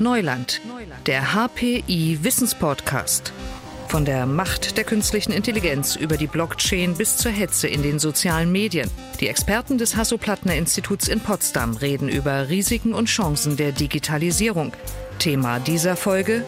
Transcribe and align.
Neuland, 0.00 0.60
der 1.06 1.34
HPI 1.34 2.20
Wissenspodcast. 2.22 3.32
Von 3.88 4.04
der 4.04 4.26
Macht 4.26 4.76
der 4.76 4.84
künstlichen 4.84 5.32
Intelligenz 5.32 5.96
über 5.96 6.16
die 6.16 6.28
Blockchain 6.28 6.94
bis 6.94 7.16
zur 7.16 7.32
Hetze 7.32 7.66
in 7.66 7.82
den 7.82 7.98
sozialen 7.98 8.52
Medien. 8.52 8.88
Die 9.18 9.26
Experten 9.26 9.76
des 9.76 9.96
Hasso-Plattner-Instituts 9.96 11.08
in 11.08 11.18
Potsdam 11.18 11.74
reden 11.74 12.08
über 12.08 12.48
Risiken 12.48 12.94
und 12.94 13.06
Chancen 13.06 13.56
der 13.56 13.72
Digitalisierung. 13.72 14.72
Thema 15.18 15.58
dieser 15.58 15.96
Folge: 15.96 16.44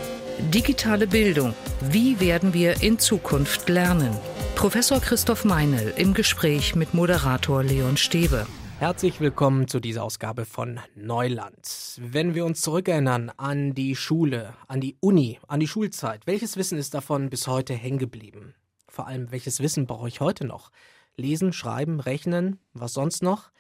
Digitale 0.55 1.09
Bildung. 1.09 1.55
Wie 1.91 2.21
werden 2.21 2.55
wir 2.55 2.83
in 2.83 3.01
Zukunft 3.01 3.69
lernen? 3.69 4.17
Professor 4.55 5.01
Christoph 5.01 5.45
Meinl 5.45 5.93
im 5.97 6.15
Gespräch 6.15 6.77
mit 6.77 6.95
Moderator 6.95 7.65
Leon 7.65 7.97
Stebe. 7.97 8.47
Herzlich 8.81 9.21
willkommen 9.21 9.69
zu 9.69 9.79
dieser 9.79 10.03
Ausgabe 10.03 10.47
von 10.47 10.81
Neuland. 10.95 11.99
Wenn 12.01 12.35
wir 12.35 12.47
uns 12.47 12.63
zurückerinnern 12.63 13.31
an 13.37 13.75
die 13.75 13.95
Schule, 13.95 14.55
an 14.69 14.81
die 14.81 14.97
Uni, 15.01 15.39
an 15.49 15.61
die 15.61 15.69
Schulzeit, 15.69 16.27
welches 16.27 16.57
Wissen 16.57 16.79
ist 16.79 16.95
davon 16.95 17.29
bis 17.29 17.47
heute 17.47 17.75
hängen 17.75 17.99
geblieben? 17.99 18.55
Vor 18.89 19.07
allem, 19.07 19.31
welches 19.33 19.61
Wissen 19.61 19.87
brauche 19.87 20.09
ich 20.09 20.21
heute 20.21 20.47
noch? 20.47 20.71
Lesen, 21.15 21.53
schreiben, 21.53 22.01
rechnen, 22.01 22.59
was 22.73 22.95
sonst 22.95 23.23
noch? 23.23 23.51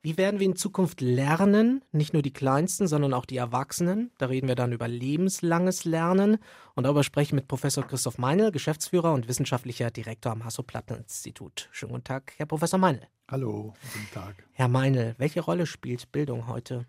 Wie 0.00 0.16
werden 0.16 0.38
wir 0.38 0.46
in 0.46 0.54
Zukunft 0.54 1.00
lernen? 1.00 1.84
Nicht 1.90 2.12
nur 2.12 2.22
die 2.22 2.32
Kleinsten, 2.32 2.86
sondern 2.86 3.14
auch 3.14 3.26
die 3.26 3.36
Erwachsenen. 3.36 4.12
Da 4.18 4.26
reden 4.26 4.46
wir 4.46 4.54
dann 4.54 4.70
über 4.70 4.86
lebenslanges 4.86 5.86
Lernen. 5.86 6.38
Und 6.76 6.84
darüber 6.84 7.02
spreche 7.02 7.30
ich 7.30 7.32
mit 7.32 7.48
Professor 7.48 7.84
Christoph 7.84 8.18
Meinl, 8.18 8.52
Geschäftsführer 8.52 9.12
und 9.12 9.26
wissenschaftlicher 9.26 9.90
Direktor 9.90 10.30
am 10.30 10.44
Hasso-Plattner-Institut. 10.44 11.68
Schönen 11.72 11.94
guten 11.94 12.04
Tag, 12.04 12.34
Herr 12.36 12.46
Professor 12.46 12.78
Meinl. 12.78 13.08
Hallo, 13.30 13.74
guten 13.92 14.10
Tag. 14.14 14.42
Herr 14.54 14.68
Meinl, 14.68 15.14
welche 15.18 15.42
Rolle 15.42 15.66
spielt 15.66 16.10
Bildung 16.12 16.46
heute? 16.46 16.86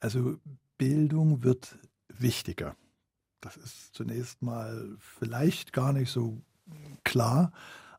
Also 0.00 0.40
Bildung 0.78 1.44
wird 1.44 1.78
wichtiger. 2.08 2.74
Das 3.40 3.56
ist 3.56 3.94
zunächst 3.94 4.42
mal 4.42 4.96
vielleicht 4.98 5.72
gar 5.72 5.92
nicht 5.92 6.10
so 6.10 6.42
klar, 7.04 7.52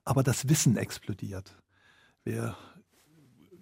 aber 0.04 0.22
das 0.22 0.50
Wissen 0.50 0.76
explodiert. 0.76 1.56
Wir 2.26 2.58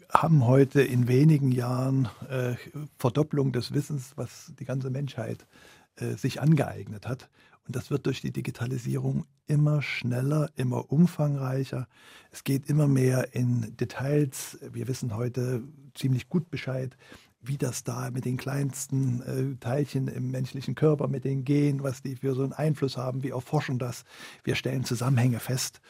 haben 0.10 0.48
heute 0.48 0.82
in 0.82 1.08
wenigen 1.08 1.52
Jahren 1.52 2.10
äh, 2.30 2.56
Verdopplung 2.98 3.52
des 3.52 3.76
Wissens, 3.76 4.14
was 4.16 4.54
die 4.60 4.66
ganze 4.66 4.90
Menschheit 4.90 5.46
äh, 5.98 6.16
sich 6.16 6.42
angeeignet 6.42 7.08
hat. 7.08 7.30
Und 7.68 7.76
das 7.76 7.92
wird 7.92 8.06
durch 8.06 8.22
die 8.22 8.32
Digitalisierung 8.32 9.26
immer 9.46 9.82
schneller, 9.82 10.50
immer 10.56 10.90
umfangreicher. 10.90 11.88
Es 12.32 12.46
geht 12.46 12.70
immer 12.70 12.88
mehr 12.88 13.36
in 13.36 13.76
Details. 13.76 14.58
Wir 14.72 14.88
wissen 14.88 15.16
heute 15.16 15.64
ziemlich 15.94 16.30
gut 16.30 16.50
Bescheid, 16.50 16.96
wie 17.42 17.58
das 17.58 17.84
da 17.84 18.10
mit 18.10 18.24
den 18.24 18.38
kleinsten 18.38 19.22
äh, 19.22 19.58
Teilchen 19.60 20.08
im 20.08 20.32
menschlichen 20.32 20.76
Körper, 20.76 21.10
mit 21.10 21.26
den 21.26 21.44
Genen, 21.44 21.84
was 21.84 22.02
die 22.02 22.16
für 22.16 22.36
so 22.36 22.44
einen 22.44 22.54
Einfluss 22.54 22.96
haben. 22.96 23.22
Wir 23.22 23.34
erforschen 23.34 23.80
das. 23.80 24.06
Wir 24.46 24.56
stellen 24.56 24.86
Zusammenhänge 24.86 25.40
fest. 25.40 25.82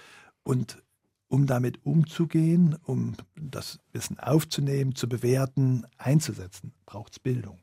Und 0.44 0.82
um 1.28 1.46
damit 1.46 1.86
umzugehen, 1.86 2.76
um 2.86 3.16
das 3.36 3.80
Wissen 3.92 4.18
aufzunehmen, 4.20 4.96
zu 4.96 5.08
bewerten, 5.08 5.86
einzusetzen, 5.98 6.74
braucht 6.88 7.14
es 7.14 7.20
Bildung. 7.20 7.60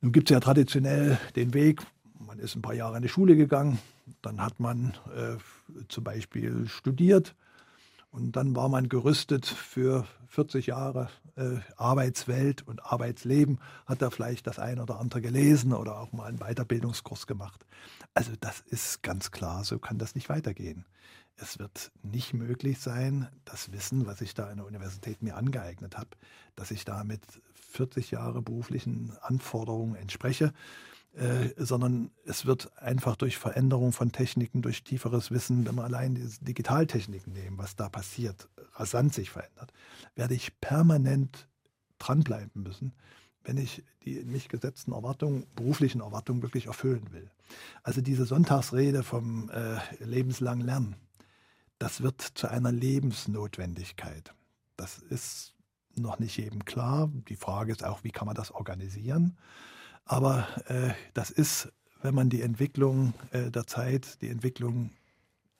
Nun 0.00 0.12
gibt 0.12 0.30
es 0.30 0.34
ja 0.34 0.40
traditionell 0.40 1.18
den 1.36 1.54
Weg, 1.54 1.82
man 2.18 2.38
ist 2.38 2.56
ein 2.56 2.62
paar 2.62 2.74
Jahre 2.74 2.96
in 2.96 3.02
die 3.02 3.08
Schule 3.08 3.36
gegangen, 3.36 3.78
dann 4.22 4.40
hat 4.40 4.60
man 4.60 4.94
äh, 5.14 5.36
zum 5.88 6.04
Beispiel 6.04 6.68
studiert 6.68 7.34
und 8.10 8.36
dann 8.36 8.54
war 8.54 8.68
man 8.68 8.88
gerüstet 8.88 9.46
für 9.46 10.06
40 10.28 10.66
Jahre 10.66 11.08
äh, 11.36 11.56
Arbeitswelt 11.76 12.66
und 12.66 12.84
Arbeitsleben, 12.84 13.58
hat 13.86 14.02
da 14.02 14.10
vielleicht 14.10 14.46
das 14.46 14.58
eine 14.58 14.82
oder 14.82 15.00
andere 15.00 15.20
gelesen 15.20 15.72
oder 15.72 15.98
auch 15.98 16.12
mal 16.12 16.26
einen 16.26 16.38
Weiterbildungskurs 16.38 17.26
gemacht. 17.26 17.66
Also 18.14 18.32
das 18.40 18.60
ist 18.60 19.02
ganz 19.02 19.30
klar, 19.30 19.64
so 19.64 19.78
kann 19.78 19.98
das 19.98 20.14
nicht 20.14 20.28
weitergehen 20.28 20.84
es 21.36 21.58
wird 21.58 21.92
nicht 22.02 22.34
möglich 22.34 22.78
sein, 22.80 23.28
das 23.44 23.72
Wissen, 23.72 24.06
was 24.06 24.20
ich 24.20 24.34
da 24.34 24.50
in 24.50 24.56
der 24.56 24.66
Universität 24.66 25.22
mir 25.22 25.36
angeeignet 25.36 25.96
habe, 25.96 26.10
dass 26.54 26.70
ich 26.70 26.84
da 26.84 27.04
mit 27.04 27.20
40 27.54 28.10
Jahre 28.10 28.42
beruflichen 28.42 29.12
Anforderungen 29.20 29.96
entspreche, 29.96 30.52
äh, 31.16 31.54
sondern 31.56 32.10
es 32.26 32.44
wird 32.44 32.76
einfach 32.76 33.16
durch 33.16 33.38
Veränderung 33.38 33.92
von 33.92 34.12
Techniken, 34.12 34.60
durch 34.60 34.84
tieferes 34.84 35.30
Wissen, 35.30 35.66
wenn 35.66 35.74
wir 35.74 35.84
allein 35.84 36.14
die 36.14 36.28
Digitaltechniken 36.44 37.32
nehmen, 37.32 37.56
was 37.56 37.74
da 37.74 37.88
passiert, 37.88 38.50
rasant 38.74 39.14
sich 39.14 39.30
verändert, 39.30 39.72
werde 40.14 40.34
ich 40.34 40.60
permanent 40.60 41.48
dranbleiben 41.98 42.62
müssen, 42.62 42.92
wenn 43.44 43.56
ich 43.56 43.82
die 44.04 44.18
in 44.18 44.30
mich 44.30 44.50
gesetzten 44.50 44.92
Erwartungen, 44.92 45.46
beruflichen 45.54 46.02
Erwartungen 46.02 46.42
wirklich 46.42 46.66
erfüllen 46.66 47.10
will. 47.12 47.30
Also 47.82 48.02
diese 48.02 48.26
Sonntagsrede 48.26 49.02
vom 49.02 49.48
äh, 49.48 49.78
lebenslangen 50.04 50.66
Lernen, 50.66 50.96
das 51.78 52.02
wird 52.02 52.20
zu 52.20 52.50
einer 52.50 52.72
Lebensnotwendigkeit. 52.72 54.34
Das 54.76 54.98
ist 54.98 55.54
noch 55.94 56.18
nicht 56.18 56.36
jedem 56.36 56.66
klar. 56.66 57.10
Die 57.28 57.36
Frage 57.36 57.72
ist 57.72 57.84
auch, 57.84 58.04
wie 58.04 58.10
kann 58.10 58.26
man 58.26 58.36
das 58.36 58.50
organisieren? 58.50 59.38
Aber 60.06 60.48
äh, 60.68 60.92
das 61.14 61.30
ist, 61.30 61.68
wenn 62.00 62.14
man 62.14 62.30
die 62.30 62.42
Entwicklung 62.42 63.12
äh, 63.32 63.50
der 63.50 63.66
Zeit, 63.66 64.22
die 64.22 64.28
Entwicklung 64.28 64.90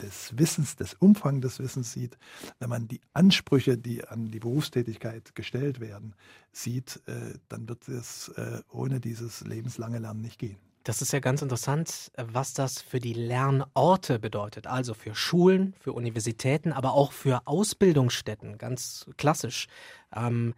des 0.01 0.39
Wissens, 0.39 0.77
des 0.77 0.95
Umfangs 0.95 1.41
des 1.41 1.59
Wissens 1.59 1.93
sieht, 1.93 2.17
wenn 2.59 2.69
man 2.69 2.87
die 2.87 3.01
Ansprüche, 3.13 3.77
die 3.77 4.07
an 4.07 4.31
die 4.31 4.39
Berufstätigkeit 4.39 5.35
gestellt 5.35 5.81
werden, 5.81 6.15
sieht, 6.53 7.03
äh, 7.07 7.35
dann 7.49 7.69
wird 7.69 7.89
es 7.89 8.29
äh, 8.31 8.61
ohne 8.71 9.01
dieses 9.01 9.41
lebenslange 9.43 9.99
Lernen 9.99 10.21
nicht 10.21 10.39
gehen. 10.39 10.59
Das 10.85 11.03
ist 11.03 11.13
ja 11.13 11.19
ganz 11.19 11.43
interessant, 11.43 12.13
was 12.17 12.55
das 12.55 12.81
für 12.81 13.01
die 13.01 13.15
Lernorte 13.15 14.21
bedeutet. 14.21 14.69
Also 14.69 14.95
für 14.95 15.17
Schulen, 15.17 15.75
für 15.81 15.93
Universitäten, 15.93 16.73
aber 16.73 16.93
auch 16.93 17.11
für 17.11 17.45
Ausbildungsstätten, 17.47 18.57
ganz 18.57 19.07
klassisch. 19.17 19.67
Ähm, 20.15 20.55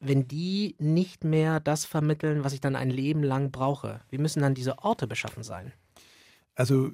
wenn 0.00 0.28
die 0.28 0.76
nicht 0.78 1.24
mehr 1.24 1.60
das 1.60 1.84
vermitteln, 1.84 2.44
was 2.44 2.52
ich 2.52 2.60
dann 2.60 2.76
ein 2.76 2.90
Leben 2.90 3.22
lang 3.22 3.50
brauche, 3.50 4.00
wie 4.10 4.18
müssen 4.18 4.42
dann 4.42 4.54
diese 4.54 4.78
Orte 4.78 5.06
beschaffen 5.06 5.42
sein? 5.42 5.72
Also 6.54 6.92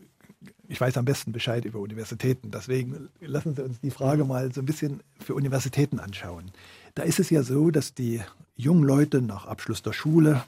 ich 0.69 0.81
weiß 0.81 0.97
am 0.97 1.05
besten 1.05 1.33
Bescheid 1.33 1.65
über 1.65 1.79
Universitäten. 1.81 2.51
Deswegen 2.51 3.09
lassen 3.21 3.55
Sie 3.55 3.63
uns 3.65 3.81
die 3.81 3.91
Frage 3.91 4.25
mal 4.25 4.53
so 4.53 4.61
ein 4.61 4.67
bisschen 4.67 5.03
für 5.19 5.35
Universitäten 5.35 6.01
anschauen. 6.01 6.51
Da 6.95 7.03
ist 7.03 7.19
es 7.19 7.31
ja 7.31 7.43
so, 7.43 7.71
dass 7.71 7.95
die 7.95 8.23
jungen 8.57 8.85
Leute 8.85 9.21
nach 9.21 9.47
Abschluss 9.47 9.83
der 9.83 9.93
Schule 9.93 10.45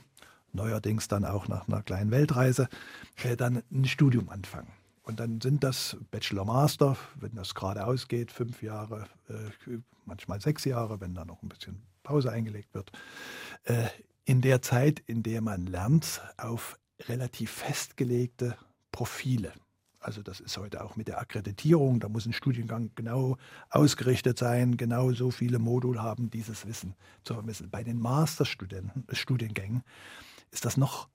neuerdings 0.53 1.09
dann 1.09 1.25
auch 1.25 1.49
nach 1.49 1.69
einer 1.69 1.83
kleinen 1.83 2.11
Weltreise, 2.11 2.69
äh, 3.23 3.37
dann 3.37 3.63
ein 3.71 3.85
Studium 3.85 4.31
anfangen. 4.31 4.73
Und 5.03 5.21
dann 5.21 5.41
sind 5.41 5.63
das 5.63 5.97
Bachelor 6.11 6.45
Master, 6.45 6.97
wenn 7.21 7.35
das 7.35 7.55
gerade 7.55 7.87
ausgeht, 7.87 8.33
fünf 8.33 8.63
Jahre, 8.63 9.07
äh, 9.29 9.79
manchmal 10.05 10.41
sechs 10.41 10.65
Jahre, 10.65 11.01
wenn 11.01 11.15
da 11.15 11.25
noch 11.25 11.43
ein 11.43 11.49
bisschen 11.49 11.83
Pause 12.07 12.31
eingelegt 12.31 12.73
wird. 12.73 12.93
Äh, 13.65 13.89
in 14.25 14.41
der 14.41 14.63
Zeit, 14.63 15.03
in 15.07 15.23
der 15.23 15.41
man 15.41 15.67
lernt, 15.67 16.23
auf 16.37 16.79
relativ 17.09 17.51
festgelegte 17.51 18.57
Profile. 18.93 19.53
Also 19.99 20.23
das 20.23 20.39
ist 20.39 20.57
heute 20.57 20.85
auch 20.85 20.95
mit 20.95 21.09
der 21.09 21.21
Akkreditierung, 21.21 21.99
da 21.99 22.09
muss 22.09 22.27
ein 22.27 22.33
Studiengang 22.33 22.93
genau 22.95 23.37
ausgerichtet 23.71 24.39
sein, 24.39 24.77
genau 24.77 25.13
so 25.13 25.33
viele 25.33 25.59
Module 25.59 26.01
haben, 26.01 26.31
dieses 26.31 26.65
Wissen 26.65 26.95
zu 27.25 27.35
vermitteln. 27.35 27.71
Bei 27.71 27.83
den 27.83 27.99
Masterstudiengängen 27.99 29.83
ist 30.53 30.65
das 30.65 30.77
noch 30.77 31.09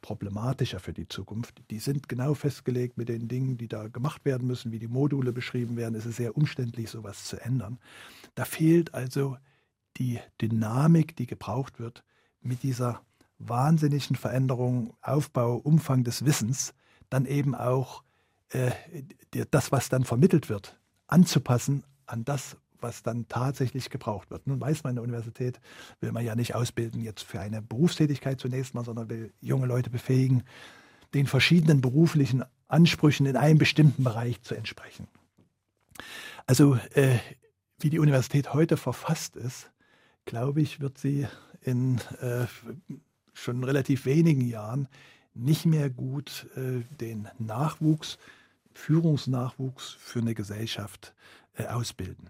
problematischer 0.00 0.80
für 0.80 0.94
die 0.94 1.08
Zukunft. 1.08 1.62
Die 1.70 1.78
sind 1.78 2.08
genau 2.08 2.32
festgelegt 2.32 2.96
mit 2.96 3.10
den 3.10 3.28
Dingen, 3.28 3.58
die 3.58 3.68
da 3.68 3.88
gemacht 3.88 4.24
werden 4.24 4.46
müssen, 4.46 4.72
wie 4.72 4.78
die 4.78 4.88
Module 4.88 5.32
beschrieben 5.32 5.76
werden. 5.76 5.94
Es 5.94 6.06
ist 6.06 6.16
sehr 6.16 6.36
umständlich, 6.36 6.88
sowas 6.88 7.24
zu 7.24 7.36
ändern. 7.36 7.78
Da 8.34 8.44
fehlt 8.46 8.94
also 8.94 9.36
die 9.98 10.20
Dynamik, 10.40 11.16
die 11.16 11.26
gebraucht 11.26 11.78
wird, 11.78 12.04
mit 12.40 12.62
dieser 12.62 13.02
wahnsinnigen 13.38 14.16
Veränderung, 14.16 14.94
Aufbau, 15.00 15.56
Umfang 15.56 16.04
des 16.04 16.24
Wissens, 16.24 16.74
dann 17.10 17.26
eben 17.26 17.54
auch 17.54 18.02
äh, 18.50 18.70
das, 19.50 19.72
was 19.72 19.88
dann 19.88 20.04
vermittelt 20.04 20.48
wird, 20.48 20.78
anzupassen 21.06 21.84
an 22.06 22.24
das, 22.24 22.56
was 22.80 23.02
dann 23.02 23.28
tatsächlich 23.28 23.90
gebraucht 23.90 24.30
wird. 24.30 24.46
Nun 24.46 24.60
weiß 24.60 24.84
man, 24.84 24.90
in 24.90 24.96
der 24.96 25.04
Universität 25.04 25.60
will 26.00 26.12
man 26.12 26.24
ja 26.24 26.34
nicht 26.34 26.54
ausbilden 26.54 27.00
jetzt 27.00 27.22
für 27.22 27.40
eine 27.40 27.60
Berufstätigkeit 27.60 28.40
zunächst 28.40 28.74
mal, 28.74 28.84
sondern 28.84 29.08
will 29.10 29.32
junge 29.40 29.66
Leute 29.66 29.90
befähigen, 29.90 30.44
den 31.14 31.26
verschiedenen 31.26 31.80
beruflichen 31.80 32.44
Ansprüchen 32.68 33.26
in 33.26 33.36
einem 33.36 33.58
bestimmten 33.58 34.04
Bereich 34.04 34.42
zu 34.42 34.54
entsprechen. 34.54 35.08
Also 36.46 36.76
äh, 36.94 37.18
wie 37.78 37.90
die 37.90 37.98
Universität 37.98 38.54
heute 38.54 38.76
verfasst 38.76 39.36
ist, 39.36 39.70
glaube 40.28 40.60
ich, 40.60 40.80
wird 40.80 40.98
sie 40.98 41.26
in 41.62 41.98
äh, 42.20 42.44
schon 43.32 43.64
relativ 43.64 44.04
wenigen 44.04 44.42
Jahren 44.42 44.86
nicht 45.34 45.64
mehr 45.64 45.88
gut 45.88 46.46
äh, 46.54 46.82
den 47.00 47.28
Nachwuchs 47.38 48.18
Führungsnachwuchs 48.74 49.96
für 49.98 50.20
eine 50.20 50.34
Gesellschaft 50.34 51.14
äh, 51.56 51.64
ausbilden. 51.66 52.28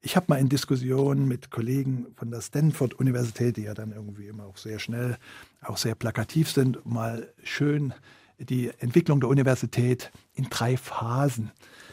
Ich 0.00 0.16
habe 0.16 0.26
mal 0.28 0.38
in 0.38 0.48
Diskussionen 0.48 1.26
mit 1.26 1.50
Kollegen 1.50 2.06
von 2.14 2.30
der 2.30 2.40
Stanford-Universität, 2.40 3.56
die 3.56 3.64
ja 3.64 3.74
dann 3.74 3.92
irgendwie 3.92 4.28
immer 4.28 4.46
auch 4.46 4.56
sehr 4.56 4.78
schnell, 4.78 5.18
auch 5.60 5.76
sehr 5.76 5.96
plakativ 5.96 6.50
sind, 6.50 6.86
mal 6.86 7.32
schön 7.42 7.92
die 8.38 8.70
Entwicklung 8.78 9.20
der 9.20 9.28
Universität 9.28 10.12
in 10.34 10.44
drei 10.48 10.76
Phasen 10.76 11.48
äh, 11.48 11.89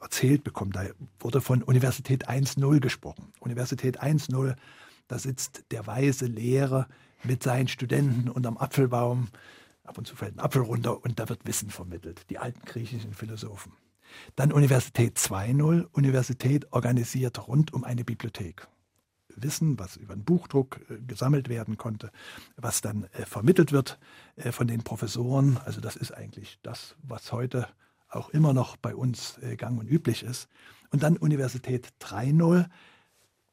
erzählt 0.00 0.44
bekommen. 0.44 0.72
Da 0.72 0.84
wurde 1.18 1.40
von 1.40 1.62
Universität 1.62 2.28
1.0 2.28 2.80
gesprochen. 2.80 3.32
Universität 3.40 4.02
1.0, 4.02 4.56
da 5.08 5.18
sitzt 5.18 5.64
der 5.70 5.86
weise 5.86 6.26
Lehrer 6.26 6.88
mit 7.24 7.42
seinen 7.42 7.68
Studenten 7.68 8.28
unterm 8.28 8.56
Apfelbaum. 8.56 9.28
Ab 9.84 9.98
und 9.98 10.06
zu 10.06 10.16
fällt 10.16 10.36
ein 10.36 10.40
Apfel 10.40 10.62
runter 10.62 11.02
und 11.04 11.18
da 11.18 11.28
wird 11.28 11.46
Wissen 11.46 11.70
vermittelt. 11.70 12.28
Die 12.30 12.38
alten 12.38 12.64
griechischen 12.64 13.14
Philosophen. 13.14 13.72
Dann 14.36 14.52
Universität 14.52 15.18
2.0, 15.18 15.86
Universität 15.92 16.72
organisiert 16.72 17.46
rund 17.48 17.72
um 17.72 17.84
eine 17.84 18.04
Bibliothek. 18.04 18.66
Wissen, 19.36 19.78
was 19.78 19.96
über 19.96 20.12
einen 20.12 20.24
Buchdruck 20.24 20.80
äh, 20.90 20.98
gesammelt 21.06 21.48
werden 21.48 21.76
konnte, 21.76 22.10
was 22.56 22.80
dann 22.80 23.04
äh, 23.12 23.24
vermittelt 23.24 23.72
wird 23.72 23.98
äh, 24.36 24.52
von 24.52 24.66
den 24.66 24.82
Professoren. 24.82 25.58
Also 25.64 25.80
das 25.80 25.96
ist 25.96 26.12
eigentlich 26.12 26.58
das, 26.62 26.96
was 27.02 27.32
heute 27.32 27.68
auch 28.10 28.30
immer 28.30 28.52
noch 28.52 28.76
bei 28.76 28.94
uns 28.94 29.38
äh, 29.38 29.56
gang 29.56 29.78
und 29.78 29.88
üblich 29.88 30.22
ist. 30.22 30.48
Und 30.90 31.02
dann 31.02 31.16
Universität 31.16 31.88
3.0, 32.00 32.68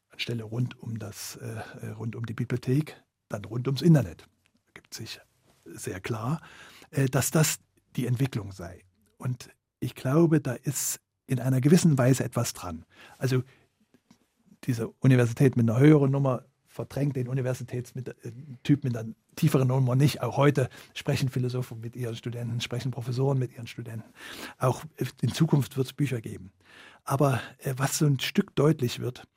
anstelle 0.09 0.43
rund 0.43 0.81
um, 0.81 0.97
das, 0.99 1.37
äh, 1.37 1.61
äh, 1.81 1.89
rund 1.91 2.15
um 2.15 2.25
die 2.25 2.33
Bibliothek, 2.33 3.01
dann 3.29 3.45
rund 3.45 3.67
ums 3.67 3.81
Internet. 3.81 4.27
Gibt 4.73 4.93
sich 4.93 5.19
sehr 5.65 5.99
klar, 5.99 6.41
dass 7.11 7.29
das 7.29 7.59
die 7.97 8.07
Entwicklung 8.07 8.53
sei. 8.53 8.85
Und 9.17 9.49
ich 9.81 9.95
glaube, 9.95 10.39
da 10.39 10.53
ist 10.53 11.01
in 11.25 11.41
einer 11.41 11.59
gewissen 11.59 11.97
Weise 11.97 12.23
etwas 12.23 12.53
dran. 12.53 12.85
Also 13.17 13.43
diese 14.63 14.87
Universität 14.99 15.57
mit 15.57 15.69
einer 15.69 15.79
höheren 15.79 16.11
Nummer 16.11 16.45
verdrängt 16.77 17.15
den 17.15 17.27
Universitätstyp 17.27 18.15
äh, 18.23 18.87
mit 18.87 18.95
einer 18.95 19.13
tieferen 19.35 19.67
Nummer 19.67 19.95
nicht. 19.95 20.21
Auch 20.21 20.37
heute 20.37 20.69
sprechen 20.93 21.29
Philosophen 21.29 21.81
mit 21.81 21.95
ihren 21.95 22.15
Studenten, 22.15 22.61
sprechen 22.61 22.91
Professoren 22.91 23.39
mit 23.39 23.51
ihren 23.51 23.65
Studenten. 23.65 24.13
Auch 24.59 24.83
in 25.21 25.33
Zukunft 25.33 25.75
wird 25.75 25.87
es 25.87 25.93
Bücher 25.93 26.21
geben. 26.21 26.51
Aber 27.03 27.41
äh, 27.57 27.73
was 27.77 27.97
so 27.97 28.05
ein 28.05 28.19
Stück 28.19 28.55
deutlich 28.55 28.99
wird, 28.99 29.27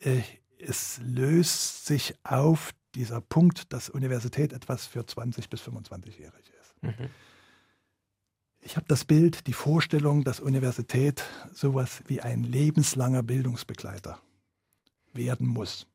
äh, 0.00 0.22
es 0.58 1.00
löst 1.04 1.86
sich 1.86 2.14
auf 2.24 2.72
dieser 2.96 3.20
Punkt, 3.20 3.72
dass 3.72 3.88
Universität 3.88 4.52
etwas 4.52 4.86
für 4.86 5.06
20 5.06 5.48
bis 5.48 5.62
25-Jährige 5.62 6.52
ist. 6.60 6.82
Mhm. 6.82 7.10
Ich 8.60 8.76
habe 8.76 8.86
das 8.88 9.04
Bild, 9.04 9.46
die 9.46 9.52
Vorstellung, 9.52 10.24
dass 10.24 10.40
Universität 10.40 11.22
sowas 11.52 12.02
wie 12.08 12.20
ein 12.20 12.42
lebenslanger 12.42 13.22
Bildungsbegleiter 13.22 14.20
werden 15.12 15.46
muss. 15.46 15.86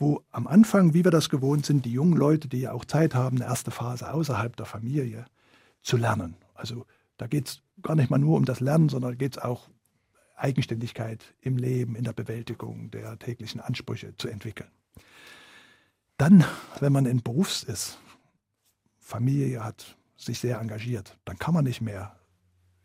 Wo 0.00 0.22
am 0.30 0.46
Anfang, 0.46 0.94
wie 0.94 1.04
wir 1.04 1.10
das 1.10 1.28
gewohnt 1.28 1.66
sind, 1.66 1.84
die 1.84 1.92
jungen 1.92 2.16
Leute, 2.16 2.48
die 2.48 2.62
ja 2.62 2.72
auch 2.72 2.86
Zeit 2.86 3.14
haben, 3.14 3.36
eine 3.36 3.44
erste 3.44 3.70
Phase 3.70 4.12
außerhalb 4.12 4.56
der 4.56 4.66
Familie 4.66 5.26
zu 5.82 5.96
lernen. 5.96 6.36
Also 6.54 6.86
da 7.18 7.26
geht 7.26 7.48
es 7.48 7.62
gar 7.82 7.94
nicht 7.94 8.10
mal 8.10 8.18
nur 8.18 8.38
um 8.38 8.46
das 8.46 8.60
Lernen, 8.60 8.88
sondern 8.88 9.18
geht 9.18 9.36
es 9.36 9.42
auch 9.42 9.68
Eigenständigkeit 10.36 11.34
im 11.42 11.58
Leben, 11.58 11.96
in 11.96 12.04
der 12.04 12.14
Bewältigung 12.14 12.90
der 12.90 13.18
täglichen 13.18 13.60
Ansprüche 13.60 14.16
zu 14.16 14.28
entwickeln. 14.28 14.70
Dann, 16.16 16.44
wenn 16.80 16.92
man 16.92 17.04
in 17.04 17.22
Berufs 17.22 17.62
ist, 17.62 17.98
Familie 19.00 19.62
hat, 19.62 19.96
sich 20.16 20.38
sehr 20.38 20.60
engagiert, 20.60 21.18
dann 21.24 21.38
kann 21.38 21.54
man 21.54 21.64
nicht 21.64 21.80
mehr 21.80 22.19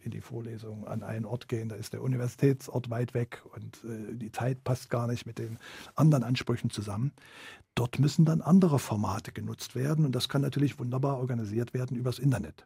in 0.05 0.11
die 0.11 0.21
Vorlesung 0.21 0.87
an 0.87 1.03
einen 1.03 1.25
Ort 1.25 1.47
gehen, 1.47 1.69
da 1.69 1.75
ist 1.75 1.93
der 1.93 2.01
Universitätsort 2.01 2.89
weit 2.89 3.13
weg 3.13 3.41
und 3.55 3.83
äh, 3.83 4.15
die 4.15 4.31
Zeit 4.31 4.63
passt 4.63 4.89
gar 4.89 5.07
nicht 5.07 5.25
mit 5.25 5.39
den 5.39 5.57
anderen 5.95 6.23
Ansprüchen 6.23 6.69
zusammen. 6.69 7.11
Dort 7.73 7.99
müssen 7.99 8.25
dann 8.25 8.41
andere 8.41 8.79
Formate 8.79 9.31
genutzt 9.31 9.75
werden 9.75 10.05
und 10.05 10.13
das 10.13 10.29
kann 10.29 10.41
natürlich 10.41 10.79
wunderbar 10.79 11.17
organisiert 11.17 11.73
werden 11.73 11.97
übers 11.97 12.19
Internet. 12.19 12.65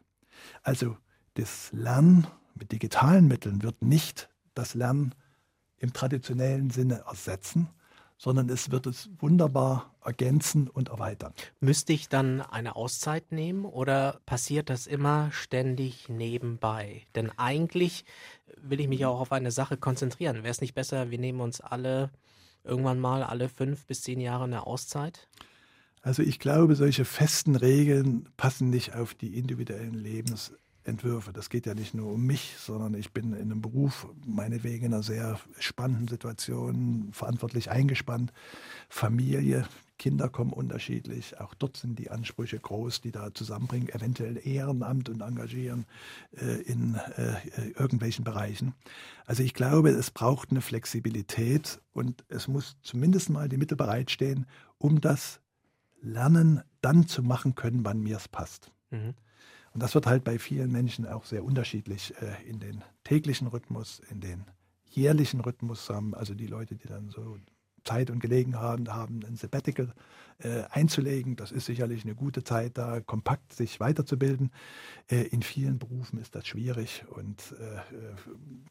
Also 0.62 0.96
das 1.34 1.72
Lernen 1.72 2.26
mit 2.54 2.72
digitalen 2.72 3.26
Mitteln 3.26 3.62
wird 3.62 3.82
nicht 3.82 4.28
das 4.54 4.74
Lernen 4.74 5.14
im 5.78 5.92
traditionellen 5.92 6.70
Sinne 6.70 7.04
ersetzen, 7.06 7.68
sondern 8.20 8.50
es 8.50 8.70
wird 8.70 8.86
es 8.86 9.08
wunderbar 9.18 9.94
ergänzen 10.04 10.68
und 10.68 10.90
erweitern. 10.90 11.32
Müsste 11.58 11.94
ich 11.94 12.10
dann 12.10 12.42
eine 12.42 12.76
Auszeit 12.76 13.32
nehmen 13.32 13.64
oder 13.64 14.20
passiert 14.26 14.68
das 14.68 14.86
immer 14.86 15.32
ständig 15.32 16.10
nebenbei? 16.10 17.06
Denn 17.14 17.30
eigentlich 17.38 18.04
will 18.60 18.78
ich 18.78 18.88
mich 18.88 19.06
auch 19.06 19.20
auf 19.20 19.32
eine 19.32 19.50
Sache 19.50 19.78
konzentrieren. 19.78 20.36
Wäre 20.36 20.50
es 20.50 20.60
nicht 20.60 20.74
besser, 20.74 21.10
wir 21.10 21.18
nehmen 21.18 21.40
uns 21.40 21.62
alle 21.62 22.10
irgendwann 22.62 23.00
mal 23.00 23.22
alle 23.22 23.48
fünf 23.48 23.86
bis 23.86 24.02
zehn 24.02 24.20
Jahre 24.20 24.44
eine 24.44 24.66
Auszeit? 24.66 25.26
Also 26.02 26.22
ich 26.22 26.38
glaube, 26.38 26.74
solche 26.74 27.06
festen 27.06 27.56
Regeln 27.56 28.28
passen 28.36 28.68
nicht 28.68 28.94
auf 28.94 29.14
die 29.14 29.38
individuellen 29.38 29.94
Lebens 29.94 30.52
Entwürfe. 30.84 31.32
Das 31.32 31.50
geht 31.50 31.66
ja 31.66 31.74
nicht 31.74 31.94
nur 31.94 32.12
um 32.12 32.24
mich, 32.24 32.56
sondern 32.58 32.94
ich 32.94 33.12
bin 33.12 33.32
in 33.32 33.50
einem 33.50 33.60
Beruf, 33.60 34.08
meinetwegen 34.26 34.86
in 34.86 34.94
einer 34.94 35.02
sehr 35.02 35.38
spannenden 35.58 36.08
Situation, 36.08 37.10
verantwortlich 37.12 37.70
eingespannt. 37.70 38.32
Familie, 38.88 39.66
Kinder 40.00 40.30
kommen 40.30 40.54
unterschiedlich. 40.54 41.38
Auch 41.40 41.52
dort 41.52 41.76
sind 41.76 41.98
die 41.98 42.10
Ansprüche 42.10 42.58
groß, 42.58 43.02
die 43.02 43.12
da 43.12 43.34
zusammenbringen, 43.34 43.90
eventuell 43.90 44.40
Ehrenamt 44.42 45.10
und 45.10 45.20
engagieren 45.20 45.84
äh, 46.40 46.62
in 46.62 46.94
äh, 46.94 47.34
irgendwelchen 47.76 48.24
Bereichen. 48.24 48.72
Also 49.26 49.42
ich 49.42 49.52
glaube, 49.52 49.90
es 49.90 50.10
braucht 50.10 50.50
eine 50.50 50.62
Flexibilität 50.62 51.82
und 51.92 52.24
es 52.28 52.48
muss 52.48 52.78
zumindest 52.80 53.28
mal 53.28 53.50
die 53.50 53.58
Mittel 53.58 53.76
bereitstehen, 53.76 54.46
um 54.78 55.02
das 55.02 55.40
Lernen 56.00 56.62
dann 56.80 57.06
zu 57.06 57.22
machen 57.22 57.54
können, 57.54 57.84
wann 57.84 58.00
mir 58.00 58.16
es 58.16 58.26
passt. 58.26 58.72
Mhm. 58.90 59.12
Und 59.72 59.82
das 59.82 59.94
wird 59.94 60.06
halt 60.06 60.24
bei 60.24 60.38
vielen 60.38 60.72
Menschen 60.72 61.06
auch 61.06 61.24
sehr 61.24 61.44
unterschiedlich 61.44 62.14
äh, 62.20 62.48
in 62.48 62.58
den 62.58 62.82
täglichen 63.04 63.46
Rhythmus, 63.46 64.00
in 64.10 64.20
den 64.20 64.44
jährlichen 64.90 65.40
Rhythmus 65.40 65.88
haben. 65.88 66.14
Also 66.14 66.34
die 66.34 66.46
Leute, 66.46 66.74
die 66.74 66.88
dann 66.88 67.10
so 67.10 67.38
Zeit 67.84 68.10
und 68.10 68.20
Gelegenheit 68.20 68.60
haben, 68.60 68.88
haben 68.92 69.20
ein 69.26 69.36
Sabbatical 69.36 69.94
äh, 70.38 70.64
einzulegen. 70.70 71.36
Das 71.36 71.52
ist 71.52 71.66
sicherlich 71.66 72.04
eine 72.04 72.14
gute 72.14 72.44
Zeit, 72.44 72.76
da 72.76 73.00
kompakt 73.00 73.52
sich 73.52 73.80
weiterzubilden. 73.80 74.50
Äh, 75.08 75.22
in 75.28 75.42
vielen 75.42 75.78
Berufen 75.78 76.18
ist 76.18 76.34
das 76.34 76.46
schwierig 76.46 77.04
und 77.10 77.54
äh, 77.58 77.76
äh 77.76 77.80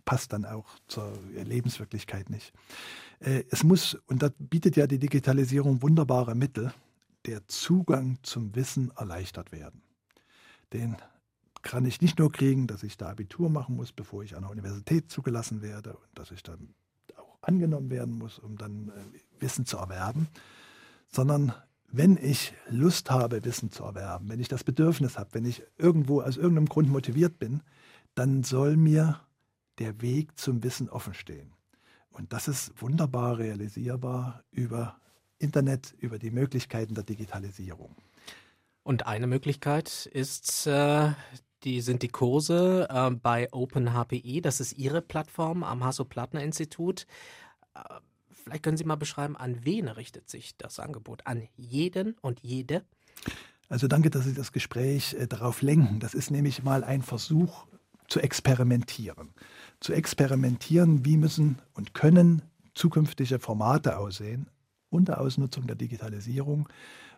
passt 0.06 0.34
dann 0.34 0.46
auch 0.46 0.68
zur 0.88 1.14
Lebenswirklichkeit 1.34 2.30
nicht. 2.30 2.54
Äh, 3.20 3.44
es 3.50 3.64
muss, 3.64 3.96
und 4.08 4.24
da 4.24 4.30
bietet 4.38 4.76
ja 4.76 4.88
die 4.88 5.00
Digitalisierung 5.00 5.82
wunderbare 5.82 6.36
Mittel, 6.36 6.74
der 7.26 7.48
Zugang 7.48 8.18
zum 8.24 8.56
Wissen 8.56 8.92
erleichtert 8.96 9.52
werden 9.52 9.82
den 10.74 10.98
kann 11.62 11.86
ich 11.86 12.02
nicht 12.02 12.20
nur 12.20 12.32
kriegen, 12.32 12.68
dass 12.68 12.84
ich 12.84 12.98
da 12.98 13.10
Abitur 13.10 13.50
machen 13.50 13.76
muss, 13.76 13.92
bevor 13.92 14.24
ich 14.24 14.36
an 14.36 14.44
der 14.44 14.52
Universität 14.52 15.12
zugelassen 15.12 15.62
werde 15.62 15.94
und 15.94 16.08
dass 16.16 16.32
ich 16.32 16.44
dann 16.44 16.74
auch 17.18 17.38
angenommen 17.42 17.90
werden 17.90 18.18
muss, 18.18 18.40
um 18.40 18.58
dann 18.58 18.90
äh, 18.90 19.42
Wissen 19.42 19.66
zu 19.66 19.78
erwerben, 19.78 20.28
sondern 21.08 21.54
wenn 21.92 22.18
ich 22.18 22.54
Lust 22.70 23.10
habe, 23.10 23.44
Wissen 23.44 23.72
zu 23.72 23.84
erwerben, 23.84 24.30
wenn 24.30 24.40
ich 24.40 24.48
das 24.48 24.64
Bedürfnis 24.64 25.18
habe, 25.18 25.34
wenn 25.34 25.46
ich 25.46 25.64
irgendwo 25.78 26.22
aus 26.22 26.38
irgendeinem 26.38 26.70
Grund 26.70 26.90
motiviert 26.90 27.40
bin, 27.40 27.62
dann 28.16 28.44
soll 28.44 28.78
mir 28.78 29.20
der 29.80 30.02
Weg 30.02 30.38
zum 30.38 30.64
Wissen 30.64 30.90
offen 30.90 31.14
stehen. 31.14 31.54
Und 32.12 32.34
das 32.34 32.48
ist 32.48 32.80
wunderbar 32.82 33.38
realisierbar 33.38 34.44
über 34.52 35.00
Internet, 35.40 35.96
über 36.00 36.20
die 36.20 36.32
Möglichkeiten 36.32 36.94
der 36.94 37.04
Digitalisierung. 37.04 37.96
Und 38.90 39.06
eine 39.06 39.28
Möglichkeit 39.28 40.08
ist, 40.08 40.66
äh, 40.66 41.12
die 41.64 41.82
sind 41.82 42.02
die 42.02 42.08
Kurse 42.08 42.88
äh, 42.90 43.12
bei 43.12 43.48
OpenHPI. 43.54 44.42
Das 44.42 44.60
ist 44.60 44.74
Ihre 44.80 45.04
Plattform 45.04 45.64
am 45.64 45.84
Hasso-Plattner-Institut. 45.84 47.06
Äh, 47.76 47.82
vielleicht 48.34 48.64
können 48.64 48.78
Sie 48.78 48.86
mal 48.86 48.96
beschreiben, 48.96 49.38
an 49.38 49.64
wen 49.64 49.90
richtet 49.90 50.28
sich 50.28 50.58
das 50.58 50.80
Angebot? 50.80 51.28
An 51.28 51.48
jeden 51.56 52.16
und 52.22 52.40
jede? 52.40 52.84
Also 53.68 53.88
danke, 53.88 54.10
dass 54.10 54.26
Sie 54.26 54.34
das 54.34 54.52
Gespräch 54.54 55.14
äh, 55.14 55.28
darauf 55.28 55.62
lenken. 55.62 56.00
Das 56.00 56.16
ist 56.16 56.32
nämlich 56.32 56.64
mal 56.64 56.84
ein 56.84 57.04
Versuch 57.04 57.68
zu 58.08 58.20
experimentieren. 58.20 59.36
Zu 59.82 59.94
experimentieren, 59.94 61.06
wie 61.06 61.18
müssen 61.18 61.62
und 61.76 61.94
können 61.94 62.42
zukünftige 62.74 63.38
Formate 63.38 64.00
aussehen 64.00 64.50
unter 64.90 65.22
Ausnutzung 65.22 65.68
der 65.68 65.76
Digitalisierung, 65.76 66.68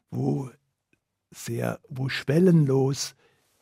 wo 0.09 0.51
sehr, 1.31 1.79
wo 1.89 2.09
schwellenlos 2.09 3.15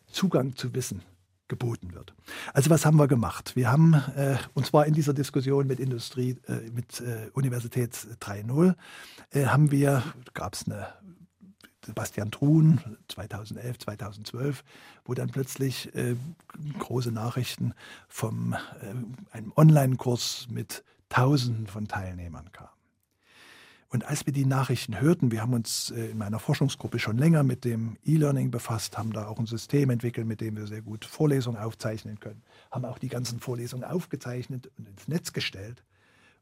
Zugang 0.08 0.56
zu 0.56 0.74
Wissen 0.74 1.04
geboten 1.48 1.94
wird. 1.94 2.14
Also 2.54 2.70
was 2.70 2.86
haben 2.86 2.98
wir 2.98 3.08
gemacht? 3.08 3.56
Wir 3.56 3.72
haben, 3.72 3.96
äh, 4.16 4.38
und 4.54 4.66
zwar 4.66 4.86
in 4.86 4.94
dieser 4.94 5.14
Diskussion 5.14 5.68
mit 5.68 5.80
Industrie, 5.80 6.38
äh, 6.48 6.70
mit 6.72 7.02
äh, 7.02 7.30
Universität 7.34 7.96
3.0, 8.22 8.76
äh, 9.32 9.46
haben 9.46 9.72
wir, 9.72 10.04
gab 10.34 10.54
es 10.54 10.66
eine 10.66 10.88
Sebastian 11.86 12.30
Truhn 12.30 12.80
2011, 13.08 13.80
2012, 13.80 14.64
wo 15.06 15.14
dann 15.16 15.30
plötzlich 15.30 15.94
äh, 15.96 16.16
große 16.78 17.12
Nachrichten 17.12 17.74
vom 18.08 18.54
äh, 18.54 19.36
einem 19.36 19.52
Online-Kurs 19.56 20.48
mit 20.52 20.84
Tausenden 21.10 21.66
von 21.66 21.88
Teilnehmern 21.88 22.52
kamen. 22.52 22.79
Und 23.92 24.06
als 24.06 24.28
wir 24.28 24.34
die 24.34 24.46
Nachrichten 24.46 25.02
hörten, 25.02 25.32
wir 25.32 25.42
haben 25.42 25.54
uns 25.54 25.90
äh, 25.90 26.12
in 26.12 26.18
meiner 26.20 26.38
Forschungsgruppe 26.38 27.00
schon 27.00 27.18
länger 27.18 27.42
mit 27.42 27.66
dem 27.66 27.98
E-Learning 28.06 28.52
befasst, 28.52 29.00
haben 29.00 29.12
da 29.12 29.28
auch 29.28 29.40
ein 29.40 29.48
System 29.48 29.90
entwickelt, 29.90 30.28
mit 30.28 30.42
dem 30.42 30.58
wir 30.58 30.68
sehr 30.68 30.84
gut 30.84 31.06
Vorlesungen 31.06 31.58
aufzeichnen 31.60 32.20
können, 32.20 32.44
haben 32.70 32.86
auch 32.86 33.00
die 33.00 33.08
ganzen 33.08 33.40
Vorlesungen 33.40 33.84
aufgezeichnet 33.84 34.72
und 34.78 34.88
ins 34.88 35.08
Netz 35.08 35.34
gestellt 35.34 35.84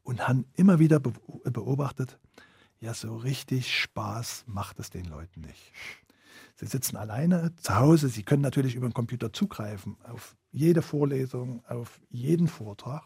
und 0.02 0.28
haben 0.28 0.44
immer 0.54 0.78
wieder 0.78 1.00
beobachtet, 1.00 2.18
ja, 2.80 2.92
so 2.92 3.16
richtig 3.16 3.74
Spaß 3.74 4.44
macht 4.46 4.78
es 4.78 4.90
den 4.90 5.06
Leuten 5.06 5.40
nicht. 5.40 5.72
Sie 6.54 6.66
sitzen 6.66 6.96
alleine 6.96 7.54
zu 7.56 7.76
Hause, 7.76 8.08
sie 8.08 8.24
können 8.24 8.42
natürlich 8.42 8.74
über 8.74 8.88
den 8.88 8.94
Computer 8.94 9.32
zugreifen 9.32 9.96
auf 10.04 10.36
jede 10.50 10.82
Vorlesung, 10.82 11.64
auf 11.66 11.98
jeden 12.10 12.46
Vortrag, 12.46 13.04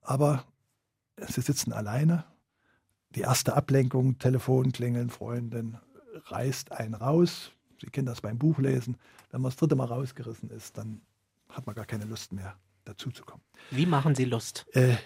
aber 0.00 0.44
sie 1.16 1.40
sitzen 1.42 1.72
alleine 1.72 2.24
die 3.14 3.20
erste 3.20 3.54
Ablenkung, 3.54 4.18
Telefon 4.18 4.72
klingeln, 4.72 5.10
Freundin, 5.10 5.78
reißt 6.26 6.72
einen 6.72 6.94
raus. 6.94 7.52
Sie 7.80 7.86
kennen 7.88 8.06
das 8.06 8.20
beim 8.20 8.38
Buchlesen. 8.38 8.96
Wenn 9.30 9.40
man 9.40 9.50
das 9.50 9.56
dritte 9.56 9.74
Mal 9.74 9.86
rausgerissen 9.86 10.50
ist, 10.50 10.78
dann 10.78 11.00
hat 11.48 11.66
man 11.66 11.74
gar 11.74 11.86
keine 11.86 12.04
Lust 12.04 12.32
mehr, 12.32 12.56
dazuzukommen. 12.84 13.44
Wie 13.70 13.86
machen 13.86 14.14
Sie 14.14 14.24
Lust? 14.24 14.66
Äh, 14.72 14.96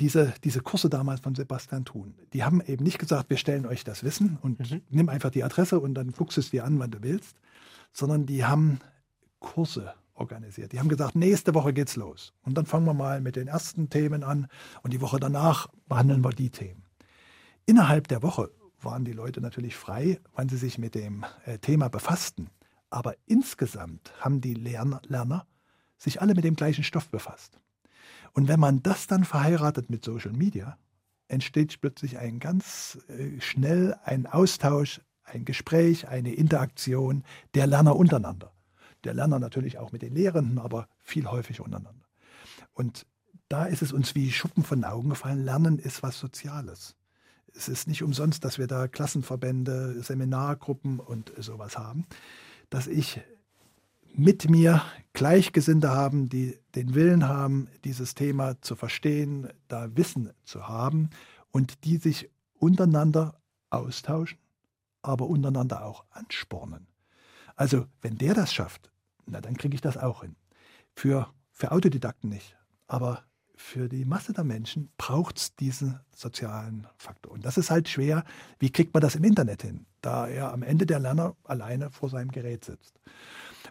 diese, 0.00 0.34
diese 0.44 0.60
Kurse 0.60 0.88
damals 0.88 1.20
von 1.20 1.34
Sebastian 1.34 1.84
Thun, 1.84 2.14
die 2.32 2.44
haben 2.44 2.60
eben 2.60 2.84
nicht 2.84 2.98
gesagt, 2.98 3.30
wir 3.30 3.36
stellen 3.36 3.66
euch 3.66 3.84
das 3.84 4.04
Wissen 4.04 4.38
und 4.42 4.58
mhm. 4.58 4.82
nimm 4.90 5.08
einfach 5.08 5.30
die 5.30 5.42
Adresse 5.42 5.80
und 5.80 5.94
dann 5.94 6.12
guckst 6.12 6.38
es 6.38 6.50
dir 6.50 6.64
an, 6.64 6.78
wann 6.78 6.90
du 6.90 7.02
willst, 7.02 7.36
sondern 7.92 8.26
die 8.26 8.44
haben 8.44 8.80
Kurse 9.40 9.94
organisiert. 10.14 10.72
Die 10.72 10.78
haben 10.78 10.88
gesagt, 10.88 11.14
nächste 11.14 11.54
Woche 11.54 11.72
geht's 11.72 11.96
los. 11.96 12.32
Und 12.42 12.54
dann 12.58 12.66
fangen 12.66 12.86
wir 12.86 12.94
mal 12.94 13.20
mit 13.20 13.36
den 13.36 13.48
ersten 13.48 13.88
Themen 13.88 14.24
an 14.24 14.48
und 14.82 14.92
die 14.92 15.00
Woche 15.00 15.20
danach 15.20 15.68
behandeln 15.88 16.22
wir 16.22 16.30
die 16.30 16.50
Themen. 16.50 16.84
Innerhalb 17.68 18.08
der 18.08 18.22
Woche 18.22 18.50
waren 18.80 19.04
die 19.04 19.12
Leute 19.12 19.42
natürlich 19.42 19.76
frei, 19.76 20.18
wann 20.32 20.48
sie 20.48 20.56
sich 20.56 20.78
mit 20.78 20.94
dem 20.94 21.26
äh, 21.44 21.58
Thema 21.58 21.90
befassten. 21.90 22.48
Aber 22.88 23.14
insgesamt 23.26 24.10
haben 24.20 24.40
die 24.40 24.54
Lerner, 24.54 25.46
sich 25.98 26.22
alle 26.22 26.34
mit 26.34 26.44
dem 26.44 26.56
gleichen 26.56 26.82
Stoff 26.82 27.10
befasst. 27.10 27.60
Und 28.32 28.48
wenn 28.48 28.58
man 28.58 28.82
das 28.82 29.06
dann 29.06 29.22
verheiratet 29.22 29.90
mit 29.90 30.02
Social 30.02 30.32
Media, 30.32 30.78
entsteht 31.26 31.78
plötzlich 31.82 32.16
ein 32.16 32.38
ganz 32.38 33.00
äh, 33.08 33.38
schnell 33.38 33.94
ein 34.02 34.26
Austausch, 34.26 35.02
ein 35.24 35.44
Gespräch, 35.44 36.08
eine 36.08 36.32
Interaktion 36.32 37.22
der 37.52 37.66
Lerner 37.66 37.96
untereinander. 37.96 38.50
Der 39.04 39.12
Lerner 39.12 39.40
natürlich 39.40 39.76
auch 39.76 39.92
mit 39.92 40.00
den 40.00 40.14
Lehrenden, 40.14 40.58
aber 40.58 40.88
viel 41.00 41.30
häufig 41.30 41.60
untereinander. 41.60 42.06
Und 42.72 43.04
da 43.50 43.66
ist 43.66 43.82
es 43.82 43.92
uns 43.92 44.14
wie 44.14 44.32
Schuppen 44.32 44.64
von 44.64 44.78
den 44.78 44.90
Augen 44.90 45.10
gefallen, 45.10 45.44
Lernen 45.44 45.78
ist 45.78 46.02
was 46.02 46.18
Soziales 46.18 46.96
es 47.58 47.68
ist 47.68 47.88
nicht 47.88 48.04
umsonst, 48.04 48.44
dass 48.44 48.58
wir 48.58 48.68
da 48.68 48.86
Klassenverbände, 48.86 50.00
Seminargruppen 50.00 51.00
und 51.00 51.32
sowas 51.38 51.76
haben, 51.76 52.06
dass 52.70 52.86
ich 52.86 53.20
mit 54.14 54.48
mir 54.48 54.82
Gleichgesinnte 55.12 55.90
haben, 55.90 56.28
die 56.28 56.56
den 56.76 56.94
Willen 56.94 57.26
haben, 57.26 57.68
dieses 57.84 58.14
Thema 58.14 58.60
zu 58.62 58.76
verstehen, 58.76 59.48
da 59.66 59.96
Wissen 59.96 60.30
zu 60.44 60.68
haben 60.68 61.10
und 61.50 61.84
die 61.84 61.96
sich 61.96 62.30
untereinander 62.54 63.40
austauschen, 63.70 64.38
aber 65.02 65.26
untereinander 65.26 65.84
auch 65.84 66.04
anspornen. 66.10 66.86
Also 67.56 67.86
wenn 68.00 68.18
der 68.18 68.34
das 68.34 68.54
schafft, 68.54 68.92
na 69.26 69.40
dann 69.40 69.56
kriege 69.56 69.74
ich 69.74 69.80
das 69.80 69.96
auch 69.96 70.22
hin. 70.22 70.36
Für, 70.94 71.28
für 71.50 71.72
Autodidakten 71.72 72.30
nicht, 72.30 72.56
aber 72.86 73.24
für 73.58 73.88
die 73.88 74.04
Masse 74.04 74.32
der 74.32 74.44
Menschen 74.44 74.88
braucht 74.96 75.36
es 75.38 75.56
diesen 75.56 75.98
sozialen 76.14 76.86
Faktor. 76.96 77.32
Und 77.32 77.44
das 77.44 77.58
ist 77.58 77.70
halt 77.70 77.88
schwer. 77.88 78.24
Wie 78.58 78.70
kriegt 78.70 78.94
man 78.94 79.00
das 79.00 79.16
im 79.16 79.24
Internet 79.24 79.62
hin? 79.62 79.84
Da 80.00 80.28
er 80.28 80.52
am 80.52 80.62
Ende 80.62 80.86
der 80.86 81.00
Lerner 81.00 81.36
alleine 81.44 81.90
vor 81.90 82.08
seinem 82.08 82.30
Gerät 82.30 82.64
sitzt. 82.64 83.00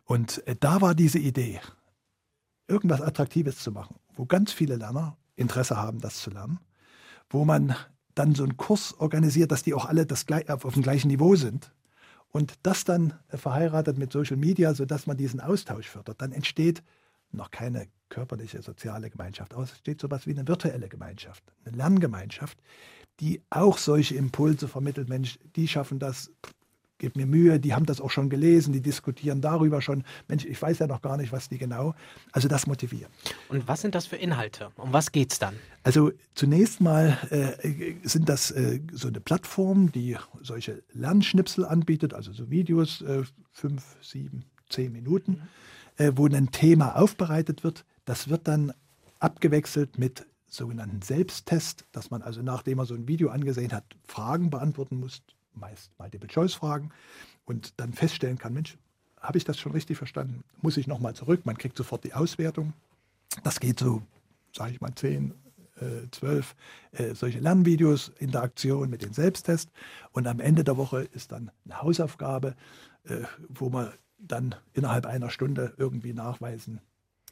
Und 0.03 0.45
äh, 0.45 0.55
da 0.59 0.81
war 0.81 0.93
diese 0.93 1.19
Idee, 1.19 1.61
irgendwas 2.67 3.01
Attraktives 3.01 3.59
zu 3.59 3.71
machen, 3.71 3.95
wo 4.13 4.25
ganz 4.25 4.51
viele 4.51 4.75
Lerner 4.75 5.17
Interesse 5.35 5.77
haben, 5.77 5.99
das 5.99 6.19
zu 6.19 6.31
lernen, 6.31 6.59
wo 7.29 7.45
man 7.45 7.75
dann 8.13 8.35
so 8.35 8.43
einen 8.43 8.57
Kurs 8.57 8.93
organisiert, 8.99 9.51
dass 9.51 9.63
die 9.63 9.73
auch 9.73 9.85
alle 9.85 10.05
das, 10.05 10.25
auf 10.49 10.73
dem 10.73 10.83
gleichen 10.83 11.07
Niveau 11.07 11.35
sind. 11.35 11.73
Und 12.29 12.55
das 12.63 12.83
dann 12.83 13.13
äh, 13.29 13.37
verheiratet 13.37 13.97
mit 13.97 14.11
Social 14.11 14.37
Media, 14.37 14.73
sodass 14.73 15.07
man 15.07 15.15
diesen 15.15 15.39
Austausch 15.39 15.87
fördert. 15.87 16.21
Dann 16.21 16.33
entsteht 16.33 16.83
noch 17.31 17.51
keine 17.51 17.87
körperliche, 18.09 18.61
soziale 18.61 19.09
Gemeinschaft 19.09 19.53
aus. 19.53 19.71
Es 19.71 19.77
steht 19.79 20.01
so 20.01 20.07
etwas 20.07 20.27
wie 20.27 20.31
eine 20.31 20.47
virtuelle 20.47 20.89
Gemeinschaft, 20.89 21.43
eine 21.65 21.77
Lerngemeinschaft, 21.77 22.57
die 23.19 23.41
auch 23.49 23.77
solche 23.77 24.15
Impulse 24.15 24.67
vermittelt. 24.67 25.09
Mensch, 25.09 25.39
die 25.55 25.67
schaffen 25.67 25.99
das, 25.99 26.31
gib 26.99 27.15
mir 27.15 27.25
Mühe, 27.25 27.59
die 27.59 27.73
haben 27.73 27.85
das 27.85 28.01
auch 28.01 28.09
schon 28.11 28.29
gelesen, 28.29 28.73
die 28.73 28.81
diskutieren 28.81 29.41
darüber 29.41 29.81
schon. 29.81 30.03
Mensch, 30.27 30.45
ich 30.45 30.61
weiß 30.61 30.79
ja 30.79 30.87
noch 30.87 31.01
gar 31.01 31.17
nicht, 31.17 31.31
was 31.31 31.49
die 31.49 31.57
genau. 31.57 31.95
Also 32.31 32.47
das 32.47 32.67
motiviert. 32.67 33.09
Und 33.49 33.67
was 33.67 33.81
sind 33.81 33.95
das 33.95 34.05
für 34.07 34.15
Inhalte? 34.15 34.71
Um 34.77 34.93
was 34.93 35.11
geht 35.11 35.31
es 35.31 35.39
dann? 35.39 35.55
Also 35.83 36.11
zunächst 36.33 36.81
mal 36.81 37.17
äh, 37.29 37.95
sind 38.03 38.29
das 38.29 38.51
äh, 38.51 38.81
so 38.91 39.07
eine 39.07 39.19
Plattform, 39.19 39.91
die 39.91 40.17
solche 40.41 40.83
Lernschnipsel 40.93 41.65
anbietet, 41.65 42.13
also 42.13 42.31
so 42.33 42.49
Videos, 42.49 43.01
äh, 43.01 43.23
fünf, 43.51 43.83
sieben, 44.01 44.45
zehn 44.69 44.91
Minuten. 44.91 45.31
Mhm 45.33 45.47
äh, 45.97 46.11
wo 46.15 46.27
ein 46.27 46.51
Thema 46.51 46.95
aufbereitet 46.95 47.63
wird. 47.63 47.85
Das 48.07 48.29
wird 48.29 48.47
dann 48.47 48.73
abgewechselt 49.19 49.99
mit 49.99 50.25
sogenannten 50.47 51.01
Selbsttest, 51.01 51.85
dass 51.91 52.09
man 52.09 52.21
also 52.21 52.41
nachdem 52.41 52.77
man 52.77 52.85
so 52.85 52.95
ein 52.95 53.05
Video 53.09 53.29
angesehen 53.29 53.73
hat, 53.73 53.83
Fragen 54.07 54.49
beantworten 54.49 55.01
muss, 55.01 55.21
meist 55.53 55.91
Multiple-Choice-Fragen 55.99 56.91
und 57.43 57.73
dann 57.81 57.91
feststellen 57.91 58.37
kann, 58.37 58.53
Mensch, 58.53 58.77
habe 59.19 59.37
ich 59.37 59.43
das 59.43 59.59
schon 59.59 59.73
richtig 59.73 59.97
verstanden? 59.97 60.45
Muss 60.61 60.77
ich 60.77 60.87
nochmal 60.87 61.15
zurück? 61.15 61.45
Man 61.45 61.57
kriegt 61.57 61.75
sofort 61.75 62.05
die 62.05 62.13
Auswertung. 62.13 62.71
Das 63.43 63.59
geht 63.59 63.77
so, 63.77 64.01
sage 64.55 64.71
ich 64.71 64.79
mal, 64.79 64.95
10, 64.95 65.33
äh, 65.81 66.09
12 66.09 66.55
äh, 66.93 67.13
solche 67.13 67.39
Lernvideos, 67.39 68.13
Interaktion 68.19 68.89
mit 68.89 69.01
den 69.01 69.11
Selbsttest. 69.11 69.69
Und 70.13 70.27
am 70.27 70.39
Ende 70.39 70.63
der 70.63 70.77
Woche 70.77 71.01
ist 71.01 71.33
dann 71.33 71.51
eine 71.65 71.81
Hausaufgabe, 71.81 72.55
äh, 73.03 73.23
wo 73.49 73.69
man 73.69 73.91
dann 74.17 74.55
innerhalb 74.71 75.05
einer 75.05 75.29
Stunde 75.29 75.73
irgendwie 75.77 76.13
nachweisen 76.13 76.79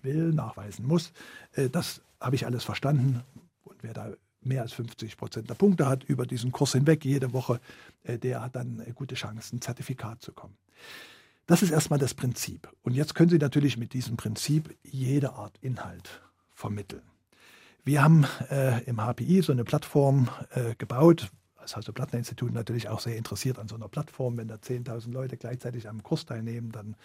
will, 0.05 0.31
nachweisen 0.31 0.85
muss. 0.85 1.11
Äh, 1.53 1.69
das 1.69 2.01
habe 2.19 2.35
ich 2.35 2.45
alles 2.45 2.63
verstanden. 2.63 3.23
Und 3.63 3.77
wer 3.81 3.93
da 3.93 4.13
mehr 4.41 4.61
als 4.61 4.73
50 4.73 5.17
Prozent 5.17 5.49
der 5.49 5.55
Punkte 5.55 5.87
hat 5.87 6.03
über 6.03 6.25
diesen 6.25 6.51
Kurs 6.51 6.73
hinweg 6.73 7.03
jede 7.03 7.33
Woche, 7.33 7.59
äh, 8.03 8.17
der 8.17 8.41
hat 8.41 8.55
dann 8.55 8.79
äh, 8.79 8.91
gute 8.93 9.15
Chancen, 9.15 9.57
ein 9.57 9.61
Zertifikat 9.61 10.21
zu 10.21 10.31
kommen. 10.31 10.57
Das 11.47 11.61
ist 11.61 11.71
erstmal 11.71 11.99
das 11.99 12.13
Prinzip. 12.13 12.71
Und 12.81 12.93
jetzt 12.93 13.13
können 13.13 13.29
Sie 13.29 13.37
natürlich 13.37 13.77
mit 13.77 13.93
diesem 13.93 14.17
Prinzip 14.17 14.75
jede 14.83 15.33
Art 15.33 15.57
Inhalt 15.61 16.21
vermitteln. 16.53 17.03
Wir 17.83 18.01
haben 18.01 18.25
äh, 18.49 18.83
im 18.85 18.97
HPI 18.97 19.43
so 19.43 19.51
eine 19.51 19.63
Plattform 19.63 20.29
äh, 20.51 20.73
gebaut, 20.75 21.29
das 21.65 21.75
Hasso 21.75 21.93
Plattner 21.93 22.19
Institut 22.19 22.53
natürlich 22.53 22.89
auch 22.89 22.99
sehr 22.99 23.17
interessiert 23.17 23.59
an 23.59 23.67
so 23.67 23.75
einer 23.75 23.87
Plattform. 23.87 24.37
Wenn 24.37 24.47
da 24.47 24.55
10.000 24.55 25.11
Leute 25.11 25.37
gleichzeitig 25.37 25.89
am 25.89 26.03
Kurs 26.03 26.25
teilnehmen, 26.25 26.71
dann 26.71 26.95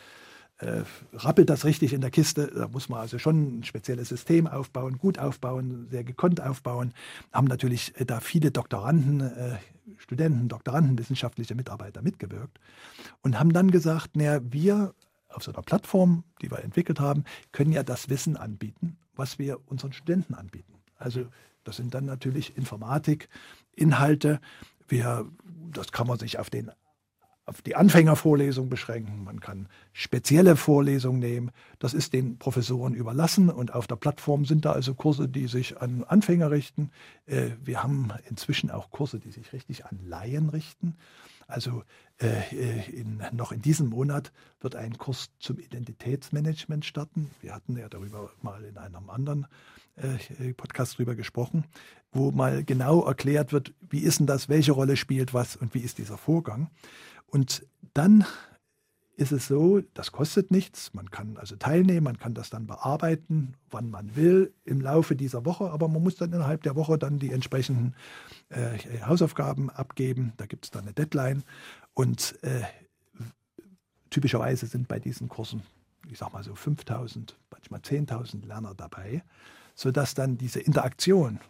äh, 0.61 0.83
rappelt 1.15 1.49
das 1.49 1.65
richtig 1.65 1.93
in 1.93 2.01
der 2.01 2.11
Kiste. 2.11 2.51
Da 2.55 2.69
muss 2.69 2.89
man 2.89 3.01
also 3.01 3.19
schon 3.19 3.61
ein 3.61 3.65
spezielles 3.65 4.09
System 4.09 4.47
aufbauen, 4.47 4.99
gut 4.99 5.19
aufbauen, 5.19 5.89
sehr 5.91 6.05
gekonnt 6.05 6.41
aufbauen. 6.41 6.93
Haben 7.33 7.47
natürlich 7.47 7.99
äh, 7.99 8.05
da 8.05 8.21
viele 8.21 8.51
Doktoranden, 8.51 9.21
äh, 9.21 9.57
Studenten, 9.97 10.49
Doktoranden, 10.49 10.99
wissenschaftliche 10.99 11.55
Mitarbeiter 11.55 12.03
mitgewirkt 12.03 12.59
und 13.23 13.39
haben 13.39 13.53
dann 13.53 13.71
gesagt, 13.71 14.17
naja, 14.17 14.41
wir 14.43 14.95
auf 15.29 15.43
so 15.43 15.53
einer 15.53 15.63
Plattform, 15.63 16.25
die 16.43 16.51
wir 16.51 16.63
entwickelt 16.63 17.01
haben, 17.01 17.25
können 17.53 17.73
ja 17.73 17.83
das 17.83 18.09
Wissen 18.09 18.37
anbieten, 18.37 18.99
was 19.15 19.39
wir 19.39 19.61
unseren 19.67 19.93
Studenten 19.93 20.35
anbieten. 20.35 20.75
Also 20.97 21.27
das 21.65 21.77
sind 21.77 21.95
dann 21.95 22.05
natürlich 22.05 22.57
Informatik, 22.57 23.29
Inhalte. 23.75 24.41
Wir, 24.89 25.31
das 25.73 25.93
kann 25.93 26.07
man 26.07 26.19
sich 26.19 26.39
auf, 26.39 26.51
den, 26.51 26.71
auf 27.51 27.63
die 27.63 27.75
Anfängervorlesung 27.75 28.69
beschränken. 28.69 29.25
Man 29.25 29.41
kann 29.41 29.69
spezielle 29.93 30.55
Vorlesungen 30.55 31.19
nehmen. 31.19 31.51
Das 31.81 31.95
ist 31.95 32.13
den 32.13 32.39
Professoren 32.39 32.95
überlassen. 32.95 33.51
Und 33.51 33.75
auf 33.75 33.89
der 33.89 33.97
Plattform 33.97 34.45
sind 34.45 34.65
da 34.65 34.71
also 34.71 34.95
Kurse, 34.95 35.29
die 35.29 35.49
sich 35.49 35.83
an 35.83 36.05
Anfänger 36.05 36.53
richten. 36.53 36.93
Äh, 37.27 37.51
wir 37.61 37.83
haben 37.83 38.13
inzwischen 38.29 38.71
auch 38.71 38.93
Kurse, 38.93 39.19
die 39.19 39.33
sich 39.33 39.53
richtig 39.53 39.85
an 39.85 39.99
Laien 40.05 40.49
richten. 40.49 40.95
Also 41.49 41.83
äh, 42.19 42.89
in, 42.89 43.21
noch 43.33 43.51
in 43.51 43.61
diesem 43.61 43.89
Monat 43.89 44.31
wird 44.61 44.77
ein 44.77 44.97
Kurs 44.97 45.31
zum 45.41 45.59
Identitätsmanagement 45.59 46.85
starten. 46.85 47.33
Wir 47.41 47.53
hatten 47.53 47.77
ja 47.77 47.89
darüber 47.89 48.31
mal 48.43 48.63
in 48.63 48.79
einem 48.79 49.11
anderen 49.11 49.49
äh, 49.97 50.55
Podcast 50.55 50.99
drüber 50.99 51.17
gesprochen, 51.17 51.65
wo 52.13 52.31
mal 52.31 52.63
genau 52.63 53.05
erklärt 53.05 53.53
wird, 53.53 53.75
wie 53.81 54.01
ist 54.01 54.21
denn 54.21 54.29
das, 54.29 54.49
welche 54.49 54.71
Rolle 54.71 54.97
spielt 54.97 55.35
was 55.35 55.57
und 55.57 55.75
wie 55.75 55.81
ist 55.81 55.99
dieser 55.99 56.17
Vorgang. 56.17 56.71
Und 57.31 57.67
dann 57.95 58.25
ist 59.21 59.33
es 59.33 59.49
so, 59.49 59.83
das 59.93 60.13
kostet 60.13 60.51
nichts. 60.51 60.95
Man 60.95 61.11
kann 61.11 61.37
also 61.37 61.55
teilnehmen, 61.55 62.05
man 62.05 62.19
kann 62.19 62.33
das 62.33 62.49
dann 62.49 62.67
bearbeiten, 62.67 63.55
wann 63.71 63.91
man 63.91 64.17
will 64.17 64.55
im 64.65 64.81
Laufe 64.81 65.15
dieser 65.15 65.45
Woche, 65.45 65.71
aber 65.71 65.89
man 65.89 66.03
muss 66.03 66.17
dann 66.17 66.33
innerhalb 66.33 66.63
der 66.63 66.75
Woche 66.75 66.99
dann 66.99 67.19
die 67.19 67.31
entsprechenden 67.31 67.95
äh, 68.49 68.79
Hausaufgaben 69.05 69.69
abgeben. 69.69 70.33
Da 70.39 70.47
gibt 70.47 70.65
es 70.65 70.71
dann 70.71 70.85
eine 70.85 70.95
Deadline. 70.95 71.43
Und 71.93 72.43
äh, 72.43 72.63
typischerweise 74.09 74.67
sind 74.67 74.89
bei 74.89 74.99
diesen 74.99 75.29
Kursen, 75.29 75.63
ich 76.09 76.17
sag 76.17 76.33
mal 76.33 76.43
so 76.43 76.55
5000, 76.55 77.37
manchmal 77.51 77.81
10.000 77.81 78.47
Lerner 78.47 78.75
dabei, 78.75 79.23
sodass 79.75 80.15
dann 80.15 80.39
diese 80.39 80.61
Interaktion 80.61 81.41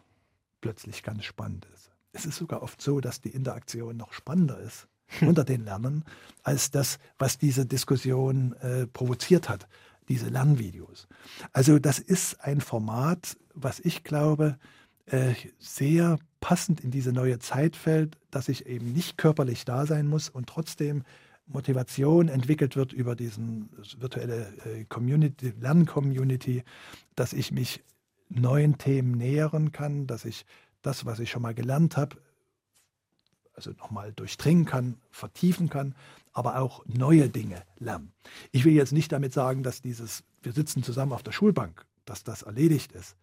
plötzlich 0.60 1.04
ganz 1.04 1.24
spannend 1.24 1.68
ist. 1.72 1.92
Es 2.12 2.26
ist 2.26 2.36
sogar 2.36 2.64
oft 2.64 2.82
so, 2.82 3.00
dass 3.00 3.20
die 3.20 3.30
Interaktion 3.30 3.96
noch 3.96 4.12
spannender 4.12 4.58
ist 4.58 4.88
unter 5.20 5.44
den 5.44 5.64
Lernern, 5.64 6.04
als 6.42 6.70
das, 6.70 6.98
was 7.18 7.38
diese 7.38 7.66
Diskussion 7.66 8.54
äh, 8.60 8.86
provoziert 8.86 9.48
hat, 9.48 9.68
diese 10.08 10.28
Lernvideos. 10.28 11.08
Also 11.52 11.78
das 11.78 11.98
ist 11.98 12.40
ein 12.40 12.60
Format, 12.60 13.36
was 13.54 13.80
ich 13.80 14.04
glaube, 14.04 14.58
äh, 15.06 15.34
sehr 15.58 16.18
passend 16.40 16.80
in 16.80 16.90
diese 16.90 17.12
neue 17.12 17.38
Zeit 17.38 17.76
fällt, 17.76 18.16
dass 18.30 18.48
ich 18.48 18.66
eben 18.66 18.92
nicht 18.92 19.18
körperlich 19.18 19.64
da 19.64 19.86
sein 19.86 20.06
muss 20.06 20.28
und 20.28 20.48
trotzdem 20.48 21.04
Motivation 21.46 22.28
entwickelt 22.28 22.76
wird 22.76 22.92
über 22.92 23.16
diesen 23.16 23.70
virtuelle 23.98 24.52
äh, 24.64 24.84
Community, 24.84 25.52
Lerncommunity, 25.60 26.62
dass 27.16 27.32
ich 27.32 27.50
mich 27.50 27.82
neuen 28.28 28.78
Themen 28.78 29.12
nähern 29.12 29.72
kann, 29.72 30.06
dass 30.06 30.24
ich 30.24 30.46
das, 30.82 31.04
was 31.04 31.18
ich 31.18 31.30
schon 31.30 31.42
mal 31.42 31.54
gelernt 31.54 31.96
habe, 31.96 32.16
also 33.54 33.70
nochmal 33.72 34.12
durchdringen 34.12 34.64
kann, 34.64 34.96
vertiefen 35.10 35.68
kann, 35.68 35.94
aber 36.32 36.60
auch 36.60 36.84
neue 36.86 37.28
Dinge 37.28 37.62
lernen. 37.78 38.12
Ich 38.52 38.64
will 38.64 38.72
jetzt 38.72 38.92
nicht 38.92 39.12
damit 39.12 39.32
sagen, 39.32 39.62
dass 39.62 39.82
dieses, 39.82 40.24
wir 40.42 40.52
sitzen 40.52 40.82
zusammen 40.82 41.12
auf 41.12 41.22
der 41.22 41.32
Schulbank, 41.32 41.84
dass 42.04 42.24
das 42.24 42.42
erledigt 42.42 42.92
ist, 42.92 43.16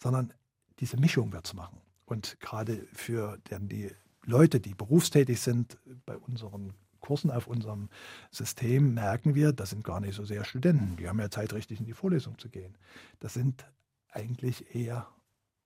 sondern 0.00 0.32
diese 0.80 0.96
Mischung 0.96 1.32
wird 1.32 1.46
es 1.46 1.54
machen. 1.54 1.80
Und 2.04 2.38
gerade 2.40 2.86
für 2.92 3.38
die 3.46 3.90
Leute, 4.24 4.60
die 4.60 4.74
berufstätig 4.74 5.40
sind, 5.40 5.78
bei 6.04 6.16
unseren 6.16 6.74
Kursen 7.00 7.30
auf 7.30 7.46
unserem 7.46 7.88
System 8.30 8.94
merken 8.94 9.34
wir, 9.34 9.52
das 9.52 9.70
sind 9.70 9.84
gar 9.84 10.00
nicht 10.00 10.14
so 10.14 10.24
sehr 10.24 10.44
Studenten. 10.44 10.96
Die 10.96 11.08
haben 11.08 11.18
ja 11.18 11.30
Zeit, 11.30 11.52
richtig 11.52 11.80
in 11.80 11.86
die 11.86 11.92
Vorlesung 11.92 12.38
zu 12.38 12.48
gehen. 12.48 12.76
Das 13.18 13.34
sind 13.34 13.64
eigentlich 14.10 14.74
eher 14.74 15.08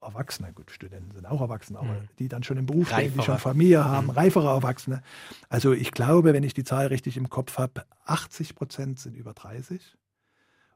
Erwachsene, 0.00 0.52
gut, 0.52 0.70
Studenten 0.70 1.12
sind 1.12 1.26
auch 1.26 1.40
Erwachsene, 1.40 1.78
aber 1.78 1.88
mhm. 1.88 2.08
die 2.18 2.28
dann 2.28 2.42
schon 2.42 2.58
im 2.58 2.66
Beruf 2.66 2.88
stehen, 2.88 3.14
die 3.14 3.22
schon 3.22 3.38
Familie 3.38 3.84
haben, 3.84 4.06
mhm. 4.06 4.12
reifere 4.12 4.48
Erwachsene. 4.48 5.02
Also 5.48 5.72
ich 5.72 5.90
glaube, 5.90 6.32
wenn 6.32 6.44
ich 6.44 6.54
die 6.54 6.64
Zahl 6.64 6.86
richtig 6.86 7.16
im 7.16 7.28
Kopf 7.28 7.58
habe, 7.58 7.84
80 8.04 8.54
Prozent 8.54 8.98
sind 9.00 9.16
über 9.16 9.32
30 9.32 9.96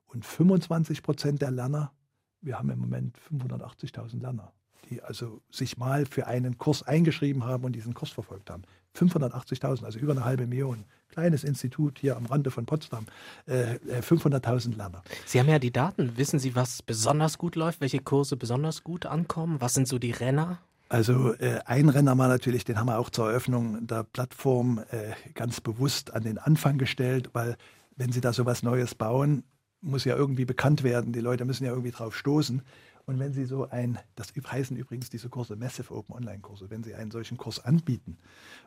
und 0.06 0.24
25 0.24 1.02
Prozent 1.02 1.42
der 1.42 1.50
Lerner, 1.50 1.92
wir 2.40 2.58
haben 2.58 2.70
im 2.70 2.78
Moment 2.78 3.18
580.000 3.30 4.20
Lerner, 4.20 4.52
die 4.88 5.02
also 5.02 5.40
sich 5.50 5.76
mal 5.76 6.06
für 6.06 6.26
einen 6.26 6.58
Kurs 6.58 6.82
eingeschrieben 6.82 7.44
haben 7.44 7.64
und 7.64 7.72
diesen 7.72 7.94
Kurs 7.94 8.10
verfolgt 8.10 8.50
haben. 8.50 8.62
580.000, 8.96 9.84
also 9.84 9.98
über 9.98 10.12
eine 10.12 10.24
halbe 10.24 10.46
Million. 10.46 10.84
Kleines 11.10 11.44
Institut 11.44 11.98
hier 11.98 12.16
am 12.16 12.26
Rande 12.26 12.50
von 12.50 12.66
Potsdam, 12.66 13.06
äh, 13.46 13.76
500.000 14.00 14.72
äh, 14.72 14.76
Lerner. 14.76 15.02
Sie 15.26 15.40
haben 15.40 15.48
ja 15.48 15.58
die 15.58 15.72
Daten. 15.72 16.16
Wissen 16.16 16.38
Sie, 16.38 16.54
was 16.54 16.82
besonders 16.82 17.38
gut 17.38 17.56
läuft, 17.56 17.80
welche 17.80 17.98
Kurse 17.98 18.36
besonders 18.36 18.84
gut 18.84 19.06
ankommen? 19.06 19.60
Was 19.60 19.74
sind 19.74 19.88
so 19.88 19.98
die 19.98 20.12
Renner? 20.12 20.58
Also 20.88 21.34
äh, 21.34 21.60
ein 21.66 21.88
Renner 21.88 22.14
mal 22.16 22.28
natürlich, 22.28 22.64
den 22.64 22.78
haben 22.78 22.86
wir 22.86 22.98
auch 22.98 23.10
zur 23.10 23.28
Eröffnung 23.28 23.86
der 23.86 24.04
Plattform 24.04 24.80
äh, 24.90 25.12
ganz 25.34 25.60
bewusst 25.60 26.12
an 26.12 26.24
den 26.24 26.38
Anfang 26.38 26.78
gestellt, 26.78 27.30
weil 27.32 27.56
wenn 27.96 28.12
Sie 28.12 28.20
da 28.20 28.32
so 28.32 28.46
was 28.46 28.62
Neues 28.62 28.94
bauen, 28.94 29.44
muss 29.82 30.04
ja 30.04 30.16
irgendwie 30.16 30.44
bekannt 30.44 30.82
werden. 30.82 31.12
Die 31.12 31.20
Leute 31.20 31.44
müssen 31.44 31.64
ja 31.64 31.70
irgendwie 31.70 31.92
drauf 31.92 32.16
stoßen. 32.16 32.62
Und 33.10 33.18
wenn 33.18 33.32
Sie 33.32 33.44
so 33.44 33.68
ein, 33.68 33.98
das 34.14 34.28
heißen 34.32 34.76
übrigens 34.76 35.10
diese 35.10 35.28
Kurse 35.28 35.56
Massive 35.56 35.92
Open 35.92 36.14
Online-Kurse, 36.14 36.70
wenn 36.70 36.84
Sie 36.84 36.94
einen 36.94 37.10
solchen 37.10 37.38
Kurs 37.38 37.58
anbieten 37.58 38.18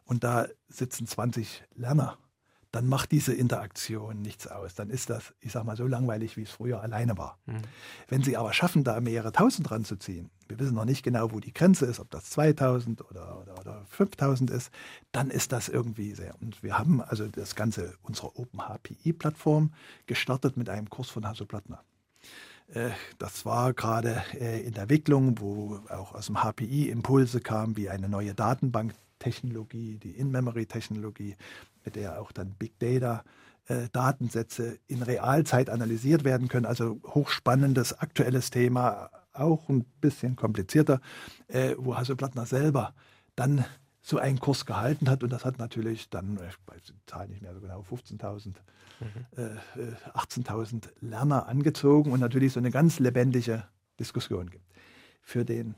und 0.03 0.25
da 0.25 0.47
sitzen 0.67 1.07
20 1.07 1.63
Lerner, 1.75 2.17
dann 2.73 2.85
macht 2.85 3.13
diese 3.13 3.33
Interaktion 3.33 4.21
nichts 4.21 4.45
aus. 4.47 4.75
Dann 4.75 4.89
ist 4.89 5.09
das, 5.09 5.33
ich 5.39 5.53
sage 5.53 5.65
mal, 5.65 5.77
so 5.77 5.87
langweilig, 5.87 6.35
wie 6.35 6.41
es 6.41 6.51
früher 6.51 6.81
alleine 6.81 7.17
war. 7.17 7.39
Mhm. 7.45 7.61
Wenn 8.09 8.21
Sie 8.21 8.35
aber 8.35 8.51
schaffen, 8.51 8.83
da 8.83 8.99
mehrere 8.99 9.31
Tausend 9.31 9.71
ranzuziehen, 9.71 10.29
wir 10.49 10.59
wissen 10.59 10.75
noch 10.75 10.83
nicht 10.83 11.03
genau, 11.03 11.31
wo 11.31 11.39
die 11.39 11.53
Grenze 11.53 11.85
ist, 11.85 12.01
ob 12.01 12.11
das 12.11 12.29
2000 12.31 13.09
oder, 13.09 13.39
oder, 13.39 13.57
oder 13.61 13.85
5000 13.91 14.51
ist, 14.51 14.71
dann 15.13 15.29
ist 15.29 15.53
das 15.53 15.69
irgendwie 15.69 16.15
sehr. 16.15 16.35
Und 16.41 16.63
wir 16.63 16.77
haben 16.77 16.99
also 16.99 17.27
das 17.27 17.55
Ganze, 17.55 17.93
unsere 18.01 18.35
Open 18.37 18.59
HPI-Plattform, 18.59 19.71
gestartet 20.05 20.57
mit 20.57 20.67
einem 20.67 20.89
Kurs 20.89 21.09
von 21.09 21.25
Hasso 21.25 21.45
Plattner. 21.45 21.81
Äh, 22.67 22.91
das 23.17 23.45
war 23.45 23.73
gerade 23.73 24.23
äh, 24.39 24.61
in 24.61 24.73
der 24.73 24.83
Entwicklung, 24.83 25.39
wo 25.39 25.79
auch 25.89 26.13
aus 26.13 26.27
dem 26.27 26.37
HPI 26.43 26.89
Impulse 26.89 27.39
kamen, 27.39 27.77
wie 27.77 27.89
eine 27.89 28.09
neue 28.09 28.33
Datenbanktechnologie, 28.33 29.97
die 29.97 30.11
In-Memory-Technologie, 30.11 31.35
mit 31.85 31.95
der 31.95 32.21
auch 32.21 32.31
dann 32.31 32.55
Big 32.57 32.79
Data 32.79 33.23
äh, 33.67 33.89
Datensätze 33.91 34.79
in 34.87 35.01
Realzeit 35.01 35.69
analysiert 35.69 36.23
werden 36.23 36.47
können. 36.47 36.65
Also 36.65 36.99
hochspannendes, 37.05 37.99
aktuelles 37.99 38.49
Thema, 38.49 39.09
auch 39.33 39.67
ein 39.69 39.83
bisschen 39.99 40.35
komplizierter, 40.35 41.01
wo 41.77 41.97
Hasso-Plattner 41.97 42.45
selber 42.45 42.93
dann 43.35 43.65
so 44.03 44.17
einen 44.17 44.39
Kurs 44.39 44.65
gehalten 44.65 45.09
hat. 45.09 45.23
Und 45.23 45.31
das 45.31 45.45
hat 45.45 45.57
natürlich 45.57 46.09
dann, 46.09 46.35
ich 46.35 46.57
weiß 46.67 46.83
die 46.83 47.05
Zahl 47.07 47.27
nicht 47.29 47.41
mehr 47.41 47.53
so 47.53 47.61
genau, 47.61 47.81
15.000, 47.89 48.47
mhm. 48.99 49.07
äh, 49.37 50.17
18.000 50.17 50.89
Lerner 50.99 51.47
angezogen 51.47 52.11
und 52.11 52.19
natürlich 52.19 52.53
so 52.53 52.59
eine 52.59 52.69
ganz 52.69 52.99
lebendige 52.99 53.63
Diskussion 53.99 54.49
gibt. 54.49 54.65
Für 55.21 55.45
den 55.45 55.75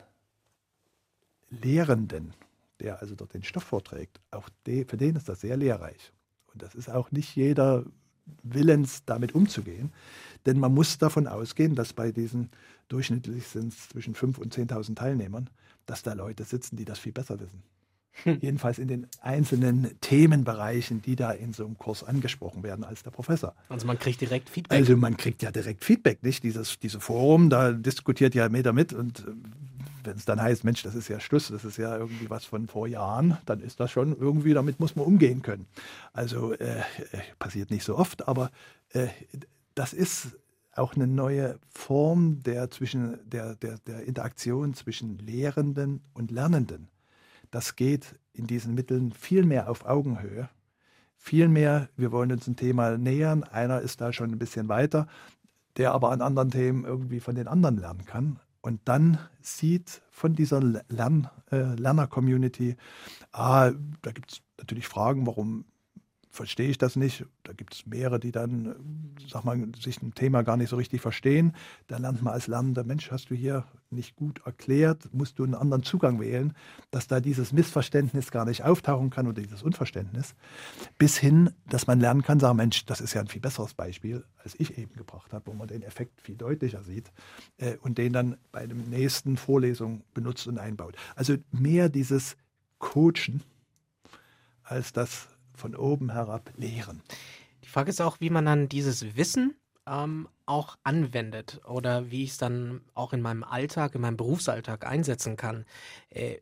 Lehrenden, 1.49 2.33
der 2.79 2.99
also 2.99 3.15
dort 3.15 3.35
den 3.35 3.43
Stoff 3.43 3.63
vorträgt, 3.63 4.19
auch 4.31 4.49
de, 4.65 4.85
für 4.85 4.97
den 4.97 5.15
ist 5.15 5.29
das 5.29 5.41
sehr 5.41 5.55
lehrreich. 5.55 6.11
Und 6.51 6.63
das 6.63 6.73
ist 6.73 6.89
auch 6.89 7.11
nicht 7.11 7.35
jeder 7.35 7.85
willens, 8.41 9.05
damit 9.05 9.35
umzugehen. 9.35 9.93
Denn 10.47 10.59
man 10.59 10.73
muss 10.73 10.97
davon 10.97 11.27
ausgehen, 11.27 11.75
dass 11.75 11.93
bei 11.93 12.11
diesen 12.11 12.49
durchschnittlich 12.87 13.47
sind 13.47 13.71
es 13.73 13.89
zwischen 13.89 14.15
5.000 14.15 14.39
und 14.39 14.55
10.000 14.55 14.95
Teilnehmern, 14.95 15.49
dass 15.85 16.01
da 16.01 16.13
Leute 16.13 16.43
sitzen, 16.43 16.75
die 16.75 16.85
das 16.85 16.97
viel 16.97 17.11
besser 17.11 17.39
wissen. 17.39 17.61
Hm. 18.23 18.39
Jedenfalls 18.41 18.79
in 18.79 18.87
den 18.87 19.07
einzelnen 19.21 19.99
Themenbereichen, 20.01 21.01
die 21.01 21.15
da 21.15 21.31
in 21.31 21.53
so 21.53 21.65
einem 21.65 21.77
Kurs 21.77 22.03
angesprochen 22.03 22.63
werden 22.63 22.83
als 22.83 23.03
der 23.03 23.11
Professor. 23.11 23.53
Also 23.69 23.85
man 23.87 23.99
kriegt 23.99 24.21
direkt 24.21 24.49
Feedback. 24.49 24.77
Also 24.77 24.95
man 24.95 25.17
kriegt 25.17 25.41
ja 25.43 25.51
direkt 25.51 25.83
Feedback, 25.83 26.23
nicht? 26.23 26.43
Dieses 26.43 26.79
diese 26.79 26.99
Forum, 26.99 27.49
da 27.49 27.71
diskutiert 27.71 28.35
ja 28.35 28.47
Meter 28.49 28.73
mit 28.73 28.93
und 28.93 29.19
äh, 29.19 29.31
wenn 30.03 30.17
es 30.17 30.25
dann 30.25 30.41
heißt, 30.41 30.63
Mensch, 30.63 30.83
das 30.83 30.95
ist 30.95 31.07
ja 31.07 31.19
Schluss, 31.19 31.47
das 31.47 31.65
ist 31.65 31.77
ja 31.77 31.97
irgendwie 31.97 32.29
was 32.29 32.45
von 32.45 32.67
vor 32.67 32.87
Jahren, 32.87 33.37
dann 33.45 33.59
ist 33.59 33.79
das 33.79 33.91
schon 33.91 34.15
irgendwie, 34.15 34.53
damit 34.53 34.79
muss 34.79 34.95
man 34.95 35.05
umgehen 35.05 35.41
können. 35.41 35.65
Also 36.13 36.53
äh, 36.53 36.79
äh 36.79 36.83
passiert 37.39 37.71
nicht 37.71 37.83
so 37.83 37.97
oft, 37.97 38.27
aber 38.27 38.51
äh, 38.93 39.07
das 39.73 39.93
ist 39.93 40.37
auch 40.75 40.95
eine 40.95 41.07
neue 41.07 41.57
Form 41.69 42.43
der, 42.43 42.69
zwischen, 42.69 43.17
der, 43.29 43.55
der, 43.55 43.77
der 43.79 44.03
Interaktion 44.03 44.73
zwischen 44.73 45.17
Lehrenden 45.19 46.01
und 46.13 46.31
Lernenden. 46.31 46.89
Das 47.55 47.77
geht 47.77 48.19
in 48.33 48.47
diesen 48.47 48.75
Mitteln 48.75 49.13
viel 49.13 49.45
mehr 49.45 49.69
auf 49.69 49.85
Augenhöhe. 49.85 50.49
Viel 51.15 51.47
mehr, 51.47 51.87
wir 51.95 52.11
wollen 52.11 52.33
uns 52.33 52.47
ein 52.47 52.57
Thema 52.57 52.97
nähern. 52.97 53.45
Einer 53.45 53.79
ist 53.79 54.01
da 54.01 54.11
schon 54.11 54.29
ein 54.31 54.37
bisschen 54.37 54.67
weiter, 54.67 55.07
der 55.77 55.93
aber 55.93 56.11
an 56.11 56.21
anderen 56.21 56.51
Themen 56.51 56.83
irgendwie 56.83 57.21
von 57.21 57.33
den 57.33 57.47
anderen 57.47 57.77
lernen 57.77 58.03
kann. 58.03 58.41
Und 58.59 58.81
dann 58.83 59.19
sieht 59.39 60.01
von 60.11 60.35
dieser 60.35 60.59
Lern, 60.59 61.29
äh, 61.49 61.75
Lerner-Community, 61.75 62.75
ah, 63.31 63.71
da 64.01 64.11
gibt 64.11 64.33
es 64.33 64.41
natürlich 64.57 64.89
Fragen, 64.89 65.25
warum 65.25 65.63
verstehe 66.35 66.69
ich 66.69 66.77
das 66.77 66.95
nicht. 66.95 67.25
Da 67.43 67.53
gibt 67.53 67.73
es 67.73 67.85
mehrere, 67.85 68.19
die 68.19 68.31
dann, 68.31 68.75
sag 69.27 69.43
mal, 69.43 69.57
sich 69.79 70.01
ein 70.01 70.13
Thema 70.13 70.43
gar 70.43 70.57
nicht 70.57 70.69
so 70.69 70.75
richtig 70.75 71.01
verstehen. 71.01 71.55
Da 71.87 71.97
lernt 71.97 72.21
man 72.21 72.33
als 72.33 72.47
lernender 72.47 72.83
Mensch, 72.83 73.09
hast 73.11 73.29
du 73.29 73.35
hier 73.35 73.65
nicht 73.89 74.15
gut 74.15 74.41
erklärt, 74.45 75.13
musst 75.13 75.39
du 75.39 75.43
einen 75.43 75.55
anderen 75.55 75.83
Zugang 75.83 76.19
wählen, 76.19 76.53
dass 76.91 77.07
da 77.07 77.19
dieses 77.19 77.53
Missverständnis 77.53 78.29
gar 78.31 78.45
nicht 78.45 78.63
auftauchen 78.63 79.09
kann 79.09 79.27
oder 79.27 79.41
dieses 79.41 79.63
Unverständnis, 79.63 80.35
bis 80.97 81.17
hin, 81.17 81.51
dass 81.69 81.87
man 81.87 81.99
lernen 81.99 82.21
kann, 82.21 82.39
sagen, 82.39 82.57
Mensch, 82.57 82.85
das 82.85 83.01
ist 83.01 83.13
ja 83.13 83.21
ein 83.21 83.27
viel 83.27 83.41
besseres 83.41 83.73
Beispiel, 83.73 84.25
als 84.43 84.55
ich 84.59 84.77
eben 84.77 84.93
gebracht 84.95 85.33
habe, 85.33 85.47
wo 85.47 85.53
man 85.53 85.67
den 85.67 85.81
Effekt 85.81 86.21
viel 86.21 86.35
deutlicher 86.35 86.83
sieht 86.83 87.11
äh, 87.57 87.77
und 87.77 87.97
den 87.97 88.13
dann 88.13 88.37
bei 88.51 88.67
der 88.67 88.75
nächsten 88.75 89.37
Vorlesung 89.37 90.03
benutzt 90.13 90.47
und 90.47 90.59
einbaut. 90.59 90.95
Also 91.15 91.37
mehr 91.51 91.89
dieses 91.89 92.35
Coachen, 92.77 93.41
als 94.63 94.91
das 94.91 95.34
von 95.55 95.75
oben 95.75 96.11
herab 96.11 96.51
Lehren. 96.57 97.01
Die 97.63 97.69
Frage 97.69 97.89
ist 97.89 98.01
auch, 98.01 98.19
wie 98.19 98.29
man 98.29 98.45
dann 98.45 98.69
dieses 98.69 99.15
Wissen 99.15 99.55
ähm, 99.87 100.27
auch 100.45 100.77
anwendet 100.83 101.61
oder 101.67 102.11
wie 102.11 102.23
ich 102.23 102.31
es 102.31 102.37
dann 102.37 102.81
auch 102.93 103.13
in 103.13 103.21
meinem 103.21 103.43
Alltag, 103.43 103.95
in 103.95 104.01
meinem 104.01 104.17
Berufsalltag 104.17 104.85
einsetzen 104.85 105.37
kann. 105.37 105.65
Äh, 106.09 106.37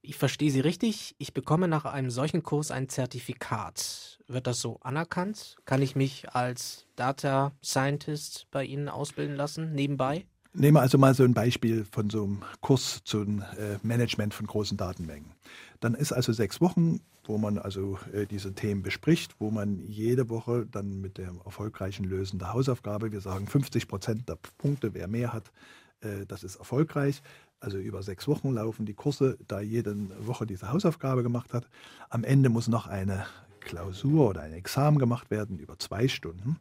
ich 0.00 0.16
verstehe 0.16 0.50
Sie 0.50 0.60
richtig, 0.60 1.14
ich 1.18 1.34
bekomme 1.34 1.68
nach 1.68 1.84
einem 1.84 2.10
solchen 2.10 2.42
Kurs 2.42 2.70
ein 2.70 2.88
Zertifikat. 2.88 4.20
Wird 4.26 4.46
das 4.46 4.60
so 4.60 4.78
anerkannt? 4.80 5.56
Kann 5.64 5.82
ich 5.82 5.96
mich 5.96 6.30
als 6.30 6.86
Data 6.96 7.52
Scientist 7.62 8.46
bei 8.50 8.64
Ihnen 8.64 8.88
ausbilden 8.88 9.36
lassen, 9.36 9.74
nebenbei? 9.74 10.24
Nehmen 10.54 10.76
wir 10.76 10.80
also 10.80 10.98
mal 10.98 11.14
so 11.14 11.24
ein 11.24 11.34
Beispiel 11.34 11.84
von 11.84 12.10
so 12.10 12.24
einem 12.24 12.42
Kurs 12.60 13.02
zum 13.04 13.40
äh, 13.40 13.78
Management 13.82 14.34
von 14.34 14.46
großen 14.46 14.76
Datenmengen. 14.76 15.32
Dann 15.80 15.94
ist 15.94 16.12
also 16.12 16.32
sechs 16.32 16.60
Wochen, 16.60 17.00
wo 17.28 17.36
man 17.36 17.58
also 17.58 17.98
äh, 18.12 18.26
diese 18.26 18.54
Themen 18.54 18.82
bespricht, 18.82 19.36
wo 19.38 19.50
man 19.50 19.80
jede 19.86 20.30
Woche 20.30 20.66
dann 20.66 21.00
mit 21.00 21.18
der 21.18 21.32
erfolgreichen 21.44 22.04
Lösen 22.04 22.38
der 22.38 22.54
Hausaufgabe, 22.54 23.12
wir 23.12 23.20
sagen 23.20 23.46
50 23.46 23.86
Prozent 23.86 24.28
der 24.28 24.38
Punkte, 24.56 24.94
wer 24.94 25.08
mehr 25.08 25.32
hat, 25.32 25.52
äh, 26.00 26.24
das 26.26 26.42
ist 26.42 26.56
erfolgreich. 26.56 27.22
Also 27.60 27.76
über 27.78 28.02
sechs 28.02 28.26
Wochen 28.28 28.52
laufen 28.52 28.86
die 28.86 28.94
Kurse, 28.94 29.36
da 29.46 29.60
jede 29.60 29.94
Woche 30.26 30.46
diese 30.46 30.72
Hausaufgabe 30.72 31.22
gemacht 31.22 31.52
hat. 31.52 31.68
Am 32.08 32.24
Ende 32.24 32.48
muss 32.48 32.68
noch 32.68 32.86
eine 32.86 33.26
Klausur 33.60 34.30
oder 34.30 34.42
ein 34.42 34.52
Examen 34.52 34.98
gemacht 34.98 35.30
werden 35.30 35.58
über 35.58 35.78
zwei 35.78 36.08
Stunden. 36.08 36.56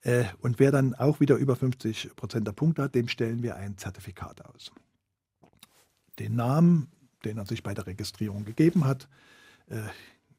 Äh, 0.00 0.24
und 0.40 0.58
wer 0.58 0.70
dann 0.70 0.94
auch 0.94 1.20
wieder 1.20 1.36
über 1.36 1.54
50 1.54 2.16
Prozent 2.16 2.46
der 2.46 2.52
Punkte 2.52 2.82
hat, 2.82 2.94
dem 2.94 3.08
stellen 3.08 3.42
wir 3.42 3.56
ein 3.56 3.76
Zertifikat 3.76 4.44
aus. 4.46 4.72
Den 6.18 6.34
Namen, 6.34 6.88
den 7.24 7.36
er 7.36 7.44
sich 7.44 7.62
bei 7.62 7.74
der 7.74 7.86
Registrierung 7.86 8.44
gegeben 8.44 8.84
hat, 8.84 9.08
äh, 9.70 9.82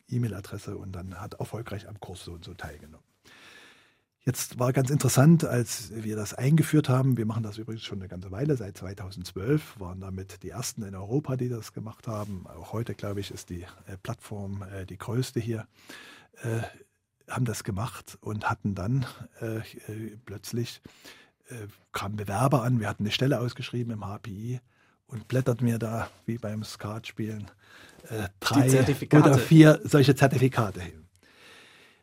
E-Mail-Adresse 0.07 0.77
und 0.77 0.91
dann 0.93 1.19
hat 1.19 1.35
erfolgreich 1.35 1.87
am 1.87 1.99
Kurs 1.99 2.23
so 2.23 2.33
und 2.33 2.43
so 2.43 2.53
teilgenommen. 2.53 3.03
Jetzt 4.25 4.59
war 4.59 4.73
ganz 4.73 4.89
interessant, 4.89 5.45
als 5.45 5.91
wir 5.95 6.15
das 6.15 6.33
eingeführt 6.33 6.89
haben, 6.89 7.17
wir 7.17 7.25
machen 7.25 7.41
das 7.41 7.57
übrigens 7.57 7.83
schon 7.83 7.99
eine 7.99 8.09
ganze 8.09 8.31
Weile, 8.31 8.57
seit 8.57 8.77
2012, 8.77 9.79
waren 9.79 10.01
damit 10.01 10.43
die 10.43 10.49
ersten 10.49 10.83
in 10.83 10.93
Europa, 10.93 11.35
die 11.37 11.49
das 11.49 11.73
gemacht 11.73 12.07
haben. 12.07 12.45
Auch 12.45 12.73
heute, 12.73 12.95
glaube 12.95 13.21
ich, 13.21 13.31
ist 13.31 13.49
die 13.49 13.63
äh, 13.87 13.97
Plattform 14.03 14.63
äh, 14.63 14.85
die 14.85 14.97
größte 14.97 15.39
hier. 15.39 15.67
Äh, 16.43 16.61
haben 17.29 17.45
das 17.45 17.63
gemacht 17.63 18.17
und 18.21 18.49
hatten 18.49 18.75
dann 18.75 19.05
äh, 19.41 19.57
äh, 19.57 20.17
plötzlich 20.25 20.81
äh, 21.49 21.67
kamen 21.91 22.15
Bewerber 22.15 22.63
an, 22.63 22.79
wir 22.79 22.87
hatten 22.87 23.03
eine 23.03 23.11
Stelle 23.11 23.39
ausgeschrieben 23.39 23.93
im 23.93 24.03
HPI 24.03 24.59
und 25.07 25.27
blätterten 25.27 25.65
mir 25.65 25.79
da, 25.79 26.09
wie 26.25 26.37
beim 26.37 26.63
Skatspielen, 26.63 27.49
drei 28.39 28.67
oder 29.11 29.37
vier 29.37 29.79
solche 29.83 30.15
Zertifikate 30.15 30.81
hin. 30.81 31.09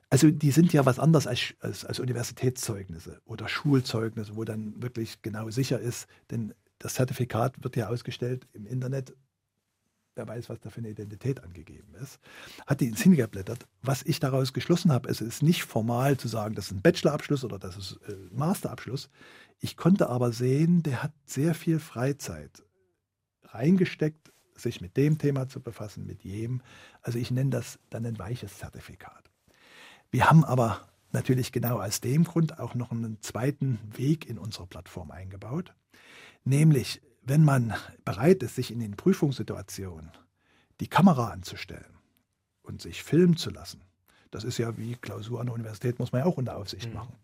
Also 0.09 0.31
die 0.31 0.53
sind 0.53 0.73
ja 0.73 0.87
was 0.87 0.99
anderes 0.99 1.27
als, 1.27 1.55
als, 1.61 1.85
als 1.85 1.99
Universitätszeugnisse 1.99 3.21
oder 3.25 3.49
Schulzeugnisse, 3.49 4.37
wo 4.37 4.45
dann 4.45 4.81
wirklich 4.81 5.21
genau 5.23 5.51
sicher 5.51 5.81
ist, 5.81 6.07
denn 6.31 6.55
das 6.79 6.95
Zertifikat 6.95 7.63
wird 7.65 7.77
ja 7.77 7.89
ausgestellt 7.89 8.47
im 8.53 8.67
Internet. 8.67 9.17
Wer 10.15 10.29
weiß, 10.29 10.49
was 10.49 10.61
da 10.61 10.71
für 10.71 10.79
eine 10.79 10.91
Identität 10.91 11.43
angegeben 11.43 11.95
ist. 12.03 12.19
Hat 12.67 12.81
die 12.81 12.87
ins 12.87 13.03
hingeblättert. 13.03 13.67
Was 13.83 14.03
ich 14.03 14.19
daraus 14.19 14.55
geschlossen 14.55 14.91
habe, 14.91 15.11
es 15.11 15.21
ist 15.21 15.43
nicht 15.43 15.65
formal 15.65 16.17
zu 16.17 16.29
sagen, 16.29 16.55
das 16.55 16.67
ist 16.67 16.73
ein 16.73 16.83
Bachelorabschluss 16.83 17.45
oder 17.45 17.59
das 17.59 17.77
ist 17.77 17.99
ein 18.09 18.15
äh, 18.15 18.35
Masterabschluss. 18.35 19.11
Ich 19.59 19.77
konnte 19.77 20.09
aber 20.09 20.33
sehen, 20.33 20.83
der 20.83 21.03
hat 21.03 21.13
sehr 21.27 21.55
viel 21.55 21.79
Freizeit 21.79 22.63
reingesteckt, 23.43 24.33
sich 24.57 24.81
mit 24.81 24.97
dem 24.97 25.19
Thema 25.19 25.49
zu 25.49 25.61
befassen, 25.61 26.07
mit 26.07 26.25
jedem. 26.25 26.63
Also 27.03 27.19
ich 27.19 27.31
nenne 27.31 27.51
das 27.51 27.79
dann 27.91 28.07
ein 28.07 28.19
weiches 28.19 28.59
Zertifikat. 28.59 29.31
Wir 30.11 30.29
haben 30.29 30.45
aber 30.45 30.89
natürlich 31.13 31.53
genau 31.53 31.81
aus 31.81 32.01
dem 32.01 32.25
Grund 32.25 32.59
auch 32.59 32.75
noch 32.75 32.91
einen 32.91 33.21
zweiten 33.23 33.79
Weg 33.97 34.29
in 34.29 34.39
unsere 34.39 34.67
Plattform 34.67 35.11
eingebaut, 35.11 35.75
nämlich 36.45 37.01
wenn 37.23 37.45
man 37.45 37.75
bereit 38.05 38.43
ist, 38.43 38.55
sich 38.55 38.71
in 38.71 38.79
den 38.79 38.97
Prüfungssituationen 38.97 40.11
die 40.81 40.87
Kamera 40.87 41.31
anzustellen 41.31 41.99
und 42.63 42.81
sich 42.81 43.03
filmen 43.03 43.37
zu 43.37 43.51
lassen, 43.51 43.81
das 44.31 44.45
ist 44.45 44.59
ja 44.59 44.77
wie 44.77 44.95
Klausur 44.97 45.41
an 45.41 45.47
der 45.47 45.55
Universität, 45.55 45.99
muss 45.99 46.13
man 46.13 46.21
ja 46.21 46.27
auch 46.27 46.37
unter 46.37 46.57
Aufsicht 46.57 46.89
mhm. 46.89 46.95
machen. 46.95 47.17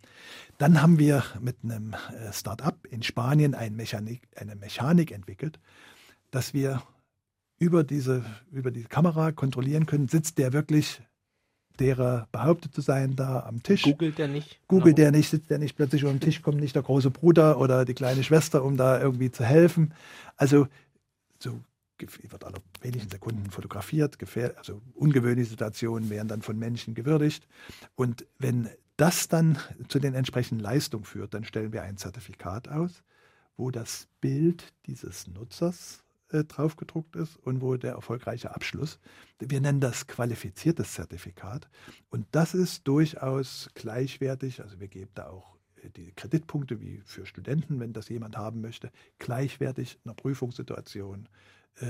Dann 0.58 0.80
haben 0.80 0.98
wir 0.98 1.24
mit 1.40 1.56
einem 1.62 1.94
äh, 1.94 2.32
Start-up 2.32 2.86
in 2.86 3.02
Spanien 3.02 3.54
eine 3.54 3.74
Mechanik, 3.76 4.22
eine 4.36 4.54
Mechanik 4.54 5.10
entwickelt, 5.10 5.58
dass 6.30 6.54
wir 6.54 6.82
über 7.62 7.84
diese, 7.84 8.24
über 8.50 8.72
die 8.72 8.82
Kamera 8.82 9.30
kontrollieren 9.30 9.86
können, 9.86 10.08
sitzt 10.08 10.38
der 10.38 10.52
wirklich 10.52 11.00
derer 11.78 12.26
behauptet 12.32 12.74
zu 12.74 12.80
sein, 12.80 13.14
da 13.14 13.44
am 13.46 13.62
Tisch. 13.62 13.82
Googelt 13.82 14.18
der 14.18 14.26
nicht? 14.26 14.60
Googelt 14.66 14.96
genau. 14.96 15.10
der 15.10 15.10
nicht, 15.12 15.30
sitzt 15.30 15.48
der 15.48 15.58
nicht 15.58 15.76
plötzlich 15.76 16.02
den 16.02 16.18
Tisch, 16.18 16.42
kommt 16.42 16.60
nicht 16.60 16.74
der 16.74 16.82
große 16.82 17.10
Bruder 17.10 17.60
oder 17.60 17.84
die 17.84 17.94
kleine 17.94 18.24
Schwester, 18.24 18.64
um 18.64 18.76
da 18.76 19.00
irgendwie 19.00 19.30
zu 19.30 19.44
helfen. 19.44 19.94
Also 20.36 20.66
so 21.38 21.60
wird 22.00 22.44
alle 22.44 22.56
wenigen 22.80 23.08
Sekunden 23.08 23.48
fotografiert, 23.48 24.18
also 24.58 24.82
ungewöhnliche 24.94 25.50
Situationen 25.50 26.10
werden 26.10 26.26
dann 26.26 26.42
von 26.42 26.58
Menschen 26.58 26.94
gewürdigt. 26.94 27.46
Und 27.94 28.26
wenn 28.40 28.68
das 28.96 29.28
dann 29.28 29.56
zu 29.86 30.00
den 30.00 30.14
entsprechenden 30.14 30.60
Leistungen 30.60 31.04
führt, 31.04 31.32
dann 31.32 31.44
stellen 31.44 31.72
wir 31.72 31.82
ein 31.82 31.96
Zertifikat 31.96 32.68
aus, 32.68 33.04
wo 33.56 33.70
das 33.70 34.08
Bild 34.20 34.72
dieses 34.86 35.28
Nutzers 35.28 36.01
äh, 36.32 36.44
draufgedruckt 36.44 37.16
ist 37.16 37.36
und 37.36 37.60
wo 37.60 37.76
der 37.76 37.92
erfolgreiche 37.92 38.54
Abschluss. 38.54 38.98
Wir 39.38 39.60
nennen 39.60 39.80
das 39.80 40.06
qualifiziertes 40.06 40.94
Zertifikat 40.94 41.68
und 42.10 42.26
das 42.32 42.54
ist 42.54 42.86
durchaus 42.88 43.70
gleichwertig. 43.74 44.62
Also 44.62 44.80
wir 44.80 44.88
geben 44.88 45.10
da 45.14 45.28
auch 45.28 45.56
äh, 45.82 45.90
die 45.90 46.12
Kreditpunkte 46.12 46.80
wie 46.80 47.02
für 47.04 47.26
Studenten, 47.26 47.80
wenn 47.80 47.92
das 47.92 48.08
jemand 48.08 48.36
haben 48.36 48.60
möchte, 48.60 48.90
gleichwertig 49.18 49.98
einer 50.04 50.14
Prüfungssituation 50.14 51.28
äh, 51.80 51.86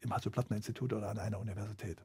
im 0.00 0.12
Hasso-Plattner-Institut 0.12 0.92
oder 0.92 1.10
an 1.10 1.18
einer 1.18 1.38
Universität. 1.38 2.04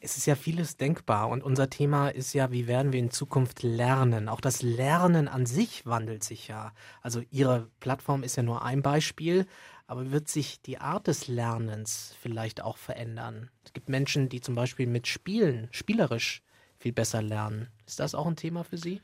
Es 0.00 0.16
ist 0.16 0.26
ja 0.26 0.36
vieles 0.36 0.76
denkbar 0.76 1.28
und 1.28 1.42
unser 1.42 1.70
Thema 1.70 2.08
ist 2.08 2.32
ja, 2.32 2.52
wie 2.52 2.68
werden 2.68 2.92
wir 2.92 3.00
in 3.00 3.10
Zukunft 3.10 3.64
lernen? 3.64 4.28
Auch 4.28 4.40
das 4.40 4.62
Lernen 4.62 5.26
an 5.26 5.44
sich 5.44 5.86
wandelt 5.86 6.22
sich 6.22 6.46
ja. 6.46 6.72
Also 7.02 7.22
Ihre 7.30 7.68
Plattform 7.80 8.22
ist 8.22 8.36
ja 8.36 8.44
nur 8.44 8.62
ein 8.62 8.82
Beispiel, 8.82 9.46
aber 9.88 10.12
wird 10.12 10.28
sich 10.28 10.62
die 10.62 10.78
Art 10.78 11.08
des 11.08 11.26
Lernens 11.26 12.14
vielleicht 12.20 12.60
auch 12.62 12.76
verändern? 12.76 13.50
Es 13.64 13.72
gibt 13.72 13.88
Menschen, 13.88 14.28
die 14.28 14.40
zum 14.40 14.54
Beispiel 14.54 14.86
mit 14.86 15.08
Spielen, 15.08 15.66
spielerisch 15.72 16.42
viel 16.78 16.92
besser 16.92 17.20
lernen. 17.20 17.68
Ist 17.84 17.98
das 17.98 18.14
auch 18.14 18.26
ein 18.26 18.36
Thema 18.36 18.62
für 18.62 18.78
Sie? 18.78 19.00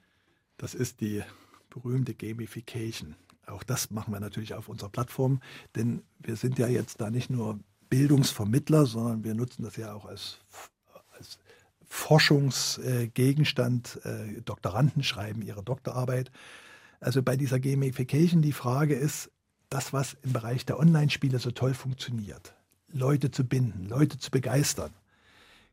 Das 0.58 0.74
ist 0.74 1.00
die 1.00 1.22
berühmte 1.70 2.14
Gamification. 2.14 3.16
Auch 3.46 3.64
das 3.64 3.90
machen 3.90 4.12
wir 4.12 4.20
natürlich 4.20 4.54
auf 4.54 4.68
unserer 4.68 4.90
Plattform, 4.90 5.40
denn 5.74 6.02
wir 6.20 6.36
sind 6.36 6.58
ja 6.58 6.68
jetzt 6.68 7.00
da 7.00 7.10
nicht 7.10 7.30
nur 7.30 7.58
Bildungsvermittler, 7.90 8.86
sondern 8.86 9.24
wir 9.24 9.34
nutzen 9.34 9.64
das 9.64 9.76
ja 9.76 9.92
auch 9.92 10.04
als 10.04 10.38
Forschungsgegenstand. 11.94 14.00
Äh, 14.04 14.42
Doktoranden 14.42 15.04
schreiben 15.04 15.42
ihre 15.42 15.62
Doktorarbeit. 15.62 16.32
Also 16.98 17.22
bei 17.22 17.36
dieser 17.36 17.60
Gamification 17.60 18.42
die 18.42 18.52
Frage 18.52 18.94
ist, 18.94 19.30
das, 19.70 19.92
was 19.92 20.16
im 20.22 20.32
Bereich 20.32 20.66
der 20.66 20.80
Online-Spiele 20.80 21.38
so 21.38 21.52
toll 21.52 21.72
funktioniert, 21.72 22.56
Leute 22.92 23.30
zu 23.30 23.44
binden, 23.44 23.88
Leute 23.88 24.18
zu 24.18 24.32
begeistern, 24.32 24.90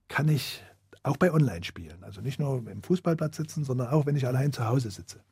kann 0.09 0.29
ich 0.29 0.63
auch 1.01 1.17
bei 1.17 1.33
Online-Spielen, 1.33 2.03
also 2.03 2.21
nicht 2.21 2.39
nur 2.39 2.69
im 2.69 2.83
Fußballplatz 2.83 3.37
sitzen, 3.37 3.63
sondern 3.63 3.87
auch 3.87 4.05
wenn 4.05 4.15
ich 4.15 4.27
allein 4.27 4.53
zu 4.53 4.67
Hause 4.67 4.91
sitze, 4.91 5.23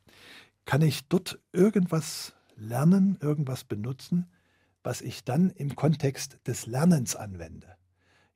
kann 0.66 0.82
ich 0.82 1.08
dort 1.08 1.38
irgendwas 1.54 2.34
lernen, 2.56 3.16
irgendwas 3.22 3.64
benutzen, 3.64 4.26
was 4.82 5.02
ich 5.02 5.24
dann 5.24 5.52
im 5.52 5.76
Kontext 5.76 6.40
des 6.48 6.66
Lernens 6.66 7.16
anwende 7.16 7.79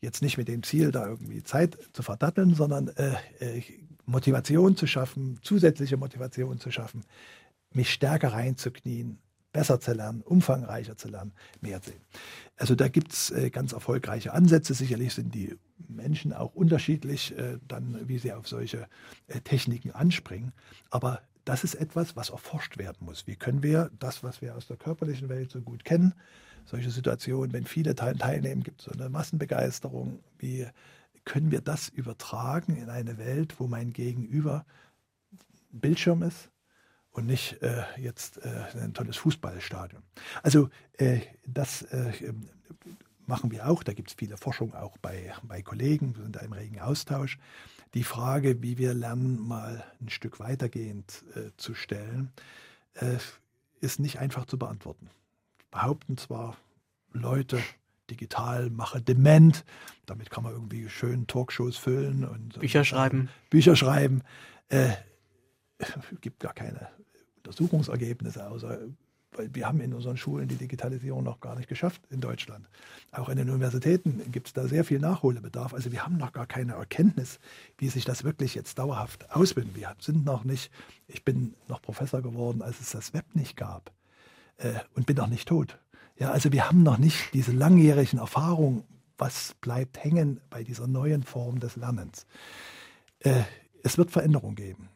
jetzt 0.03 0.21
nicht 0.21 0.37
mit 0.37 0.47
dem 0.47 0.63
Ziel, 0.63 0.91
da 0.91 1.07
irgendwie 1.07 1.43
Zeit 1.43 1.77
zu 1.93 2.03
verdatteln, 2.03 2.53
sondern 2.53 2.89
äh, 2.89 3.13
äh, 3.39 3.63
Motivation 4.05 4.75
zu 4.75 4.85
schaffen, 4.85 5.39
zusätzliche 5.41 5.97
Motivation 5.97 6.59
zu 6.59 6.71
schaffen, 6.71 7.03
mich 7.71 7.91
stärker 7.91 8.33
reinzuknien, 8.33 9.19
besser 9.53 9.79
zu 9.79 9.93
lernen, 9.93 10.21
umfangreicher 10.21 10.97
zu 10.97 11.07
lernen, 11.07 11.31
mehr 11.61 11.81
zu 11.81 11.91
sehen. 11.91 12.01
Also 12.57 12.75
da 12.75 12.87
gibt 12.87 13.13
es 13.13 13.31
äh, 13.31 13.49
ganz 13.49 13.71
erfolgreiche 13.71 14.33
Ansätze. 14.33 14.73
Sicherlich 14.73 15.13
sind 15.13 15.33
die 15.33 15.55
Menschen 15.87 16.33
auch 16.33 16.53
unterschiedlich, 16.53 17.37
äh, 17.37 17.57
dann, 17.67 18.07
wie 18.07 18.17
sie 18.17 18.33
auf 18.33 18.47
solche 18.47 18.87
äh, 19.27 19.39
Techniken 19.41 19.91
anspringen. 19.91 20.51
Aber 20.89 21.21
das 21.45 21.63
ist 21.63 21.75
etwas, 21.75 22.15
was 22.15 22.29
erforscht 22.29 22.77
werden 22.77 23.05
muss. 23.05 23.27
Wie 23.27 23.35
können 23.35 23.63
wir 23.63 23.91
das, 23.99 24.23
was 24.23 24.41
wir 24.41 24.55
aus 24.55 24.67
der 24.67 24.77
körperlichen 24.77 25.29
Welt 25.29 25.51
so 25.51 25.61
gut 25.61 25.85
kennen, 25.85 26.13
solche 26.65 26.89
Situationen, 26.89 27.53
wenn 27.53 27.65
viele 27.65 27.95
teilnehmen, 27.95 28.63
gibt 28.63 28.81
es 28.81 28.85
so 28.85 28.91
eine 28.91 29.09
Massenbegeisterung. 29.09 30.19
Wie 30.37 30.67
können 31.25 31.51
wir 31.51 31.61
das 31.61 31.89
übertragen 31.89 32.75
in 32.75 32.89
eine 32.89 33.17
Welt, 33.17 33.59
wo 33.59 33.67
mein 33.67 33.93
Gegenüber 33.93 34.65
ein 35.73 35.79
Bildschirm 35.79 36.23
ist 36.23 36.49
und 37.11 37.25
nicht 37.25 37.61
äh, 37.61 37.83
jetzt 37.97 38.37
äh, 38.37 38.65
ein 38.81 38.93
tolles 38.93 39.17
Fußballstadion? 39.17 40.03
Also 40.41 40.69
äh, 40.97 41.21
das 41.45 41.83
äh, 41.83 42.33
machen 43.25 43.51
wir 43.51 43.69
auch, 43.69 43.83
da 43.83 43.93
gibt 43.93 44.09
es 44.09 44.15
viele 44.15 44.37
Forschung 44.37 44.73
auch 44.73 44.97
bei, 44.97 45.33
bei 45.43 45.61
Kollegen, 45.61 46.15
wir 46.15 46.23
sind 46.23 46.35
da 46.35 46.41
im 46.41 46.53
regen 46.53 46.79
Austausch, 46.79 47.37
die 47.93 48.03
Frage, 48.03 48.61
wie 48.61 48.77
wir 48.77 48.93
lernen, 48.93 49.39
mal 49.39 49.83
ein 50.01 50.09
Stück 50.09 50.39
weitergehend 50.39 51.23
äh, 51.35 51.51
zu 51.57 51.73
stellen, 51.75 52.31
äh, 52.95 53.17
ist 53.81 53.99
nicht 53.99 54.19
einfach 54.19 54.45
zu 54.45 54.57
beantworten. 54.57 55.09
Behaupten 55.73 56.17
zwar 56.17 56.55
Leute, 57.13 57.59
digital 58.09 58.69
mache 58.69 59.01
dement, 59.01 59.65
damit 60.05 60.29
kann 60.29 60.43
man 60.43 60.53
irgendwie 60.53 60.87
schön 60.87 61.25
Talkshows 61.25 61.77
füllen 61.77 62.25
und 62.25 62.59
Bücher 62.59 62.79
und, 62.79 62.85
schreiben. 62.85 63.29
Bücher 63.49 63.75
schreiben. 63.75 64.21
Äh, 64.69 64.91
gibt 66.21 66.39
gar 66.39 66.53
keine 66.53 66.89
Untersuchungsergebnisse, 67.37 68.47
außer 68.47 68.79
weil 69.31 69.49
wir 69.55 69.65
haben 69.65 69.81
in 69.81 69.95
unseren 69.95 70.15
Schulen 70.15 70.47
die 70.47 70.57
Digitalisierung 70.57 71.23
noch 71.23 71.39
gar 71.39 71.55
nicht 71.55 71.67
geschafft 71.67 72.03
in 72.11 72.21
Deutschland. 72.21 72.69
Auch 73.11 73.29
in 73.29 73.37
den 73.37 73.49
Universitäten 73.49 74.21
gibt 74.31 74.45
es 74.45 74.53
da 74.53 74.67
sehr 74.67 74.83
viel 74.83 74.99
Nachholbedarf. 74.99 75.73
Also 75.73 75.91
wir 75.91 76.05
haben 76.05 76.17
noch 76.17 76.33
gar 76.33 76.45
keine 76.45 76.73
Erkenntnis, 76.73 77.39
wie 77.79 77.89
sich 77.89 78.05
das 78.05 78.23
wirklich 78.23 78.53
jetzt 78.53 78.77
dauerhaft 78.77 79.31
ausbildet. 79.31 79.75
Wir 79.75 79.95
sind 79.97 80.23
noch 80.23 80.43
nicht, 80.43 80.71
ich 81.07 81.25
bin 81.25 81.55
noch 81.67 81.81
Professor 81.81 82.21
geworden, 82.21 82.61
als 82.61 82.79
es 82.79 82.91
das 82.91 83.15
Web 83.15 83.25
nicht 83.33 83.57
gab 83.57 83.91
äh, 84.57 84.73
und 84.95 85.05
bin 85.05 85.17
noch 85.17 85.27
nicht 85.27 85.47
tot. 85.47 85.79
Ja, 86.17 86.31
also 86.31 86.51
wir 86.51 86.67
haben 86.67 86.83
noch 86.83 86.97
nicht 86.97 87.33
diese 87.33 87.51
langjährigen 87.51 88.19
Erfahrungen, 88.19 88.83
was 89.17 89.55
bleibt 89.61 90.03
hängen 90.03 90.41
bei 90.49 90.63
dieser 90.63 90.87
neuen 90.87 91.23
Form 91.23 91.59
des 91.59 91.75
Lernens. 91.75 92.25
Äh, 93.19 93.43
es 93.83 93.97
wird 93.97 94.11
Veränderungen 94.11 94.55
geben. 94.55 94.89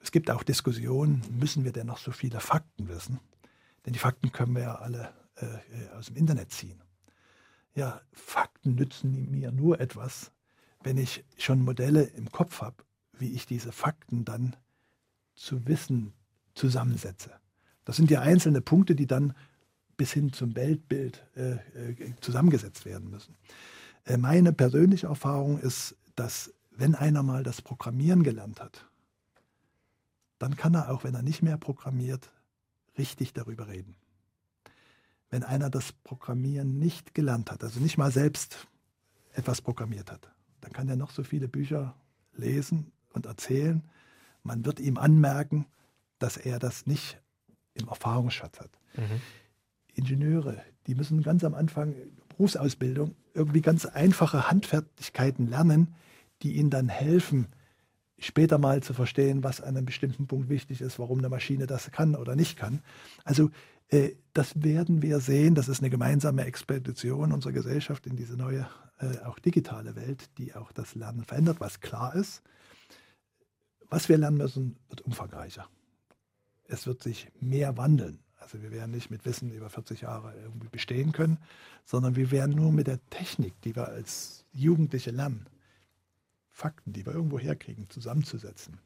Es 0.00 0.10
gibt 0.10 0.30
auch 0.30 0.42
Diskussionen, 0.42 1.22
müssen 1.30 1.64
wir 1.64 1.72
denn 1.72 1.86
noch 1.86 1.98
so 1.98 2.10
viele 2.10 2.40
Fakten 2.40 2.88
wissen? 2.88 3.20
Denn 3.84 3.92
die 3.92 3.98
Fakten 3.98 4.32
können 4.32 4.54
wir 4.54 4.62
ja 4.62 4.74
alle 4.76 5.12
äh, 5.36 5.96
aus 5.96 6.06
dem 6.06 6.16
Internet 6.16 6.52
ziehen. 6.52 6.80
Ja, 7.74 8.00
Fakten 8.12 8.74
nützen 8.74 9.30
mir 9.30 9.52
nur 9.52 9.80
etwas, 9.80 10.32
wenn 10.82 10.98
ich 10.98 11.24
schon 11.38 11.64
Modelle 11.64 12.02
im 12.02 12.30
Kopf 12.30 12.60
habe, 12.60 12.84
wie 13.12 13.32
ich 13.32 13.46
diese 13.46 13.72
Fakten 13.72 14.24
dann 14.24 14.56
zu 15.34 15.66
Wissen 15.66 16.12
zusammensetze. 16.54 17.30
Das 17.92 17.98
sind 17.98 18.10
ja 18.10 18.22
einzelne 18.22 18.62
Punkte, 18.62 18.94
die 18.94 19.06
dann 19.06 19.34
bis 19.98 20.14
hin 20.14 20.32
zum 20.32 20.56
Weltbild 20.56 21.22
äh, 21.36 21.56
äh, 21.90 22.14
zusammengesetzt 22.22 22.86
werden 22.86 23.10
müssen. 23.10 23.36
Äh, 24.06 24.16
meine 24.16 24.54
persönliche 24.54 25.08
Erfahrung 25.08 25.58
ist, 25.58 25.94
dass 26.16 26.54
wenn 26.70 26.94
einer 26.94 27.22
mal 27.22 27.42
das 27.42 27.60
Programmieren 27.60 28.22
gelernt 28.22 28.62
hat, 28.62 28.88
dann 30.38 30.56
kann 30.56 30.72
er 30.72 30.90
auch, 30.90 31.04
wenn 31.04 31.14
er 31.14 31.20
nicht 31.20 31.42
mehr 31.42 31.58
programmiert, 31.58 32.32
richtig 32.96 33.34
darüber 33.34 33.68
reden. 33.68 33.94
Wenn 35.28 35.42
einer 35.42 35.68
das 35.68 35.92
Programmieren 35.92 36.78
nicht 36.78 37.14
gelernt 37.14 37.50
hat, 37.50 37.62
also 37.62 37.78
nicht 37.78 37.98
mal 37.98 38.10
selbst 38.10 38.68
etwas 39.34 39.60
programmiert 39.60 40.10
hat, 40.10 40.30
dann 40.62 40.72
kann 40.72 40.88
er 40.88 40.96
noch 40.96 41.10
so 41.10 41.24
viele 41.24 41.46
Bücher 41.46 41.94
lesen 42.32 42.90
und 43.10 43.26
erzählen. 43.26 43.82
Man 44.44 44.64
wird 44.64 44.80
ihm 44.80 44.96
anmerken, 44.96 45.66
dass 46.18 46.38
er 46.38 46.58
das 46.58 46.86
nicht 46.86 47.18
im 47.74 47.88
Erfahrungsschatz 47.88 48.60
hat. 48.60 48.70
Mhm. 48.96 49.20
Ingenieure, 49.94 50.62
die 50.86 50.94
müssen 50.94 51.22
ganz 51.22 51.44
am 51.44 51.54
Anfang 51.54 51.94
Berufsausbildung 52.28 53.14
irgendwie 53.34 53.60
ganz 53.60 53.86
einfache 53.86 54.50
Handfertigkeiten 54.50 55.48
lernen, 55.48 55.94
die 56.42 56.56
ihnen 56.56 56.70
dann 56.70 56.88
helfen, 56.88 57.48
später 58.18 58.58
mal 58.58 58.82
zu 58.82 58.94
verstehen, 58.94 59.42
was 59.42 59.60
an 59.60 59.76
einem 59.76 59.86
bestimmten 59.86 60.26
Punkt 60.26 60.48
wichtig 60.48 60.80
ist, 60.80 60.98
warum 60.98 61.18
eine 61.18 61.28
Maschine 61.28 61.66
das 61.66 61.90
kann 61.90 62.14
oder 62.14 62.36
nicht 62.36 62.56
kann. 62.56 62.80
Also 63.24 63.50
äh, 63.88 64.14
das 64.32 64.62
werden 64.62 65.02
wir 65.02 65.20
sehen. 65.20 65.54
Das 65.54 65.68
ist 65.68 65.80
eine 65.80 65.90
gemeinsame 65.90 66.44
Expedition 66.44 67.32
unserer 67.32 67.52
Gesellschaft 67.52 68.06
in 68.06 68.16
diese 68.16 68.36
neue, 68.36 68.66
äh, 68.98 69.18
auch 69.24 69.38
digitale 69.38 69.96
Welt, 69.96 70.30
die 70.38 70.54
auch 70.54 70.72
das 70.72 70.94
Lernen 70.94 71.24
verändert, 71.24 71.60
was 71.60 71.80
klar 71.80 72.14
ist. 72.14 72.42
Was 73.88 74.08
wir 74.08 74.16
lernen 74.16 74.38
müssen, 74.38 74.76
wird 74.88 75.02
umfangreicher. 75.02 75.68
Es 76.72 76.86
wird 76.86 77.02
sich 77.02 77.28
mehr 77.40 77.76
wandeln. 77.76 78.18
Also 78.38 78.60
wir 78.62 78.72
werden 78.72 78.90
nicht 78.90 79.10
mit 79.10 79.24
Wissen 79.24 79.52
über 79.52 79.70
40 79.70 80.00
Jahre 80.00 80.34
irgendwie 80.42 80.68
bestehen 80.68 81.12
können, 81.12 81.38
sondern 81.84 82.16
wir 82.16 82.30
werden 82.30 82.56
nur 82.56 82.72
mit 82.72 82.86
der 82.86 82.98
Technik, 83.10 83.60
die 83.62 83.76
wir 83.76 83.88
als 83.88 84.44
Jugendliche 84.52 85.10
lernen, 85.10 85.46
Fakten, 86.50 86.92
die 86.92 87.06
wir 87.06 87.12
irgendwo 87.12 87.38
herkriegen, 87.38 87.88
zusammenzusetzen 87.88 88.78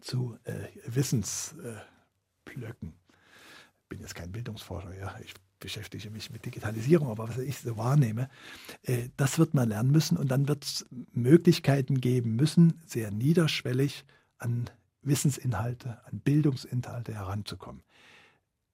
zu 0.00 0.38
äh, 0.44 0.68
Wissensblöcken. 0.86 1.84
Ich 3.82 3.88
bin 3.88 4.00
jetzt 4.00 4.14
kein 4.14 4.32
Bildungsforscher, 4.32 4.96
ja, 4.96 5.14
ich 5.22 5.34
beschäftige 5.58 6.10
mich 6.10 6.30
mit 6.30 6.44
Digitalisierung, 6.44 7.08
aber 7.08 7.28
was 7.28 7.38
ich 7.38 7.58
so 7.58 7.76
wahrnehme, 7.76 8.28
äh, 8.82 9.10
das 9.16 9.38
wird 9.38 9.54
man 9.54 9.68
lernen 9.68 9.90
müssen 9.90 10.16
und 10.16 10.28
dann 10.28 10.48
wird 10.48 10.64
es 10.64 10.86
Möglichkeiten 11.12 12.00
geben 12.00 12.36
müssen, 12.36 12.80
sehr 12.86 13.10
niederschwellig 13.10 14.04
an 14.38 14.70
Wissensinhalte, 15.02 16.00
an 16.06 16.20
Bildungsinhalte 16.20 17.14
heranzukommen. 17.14 17.82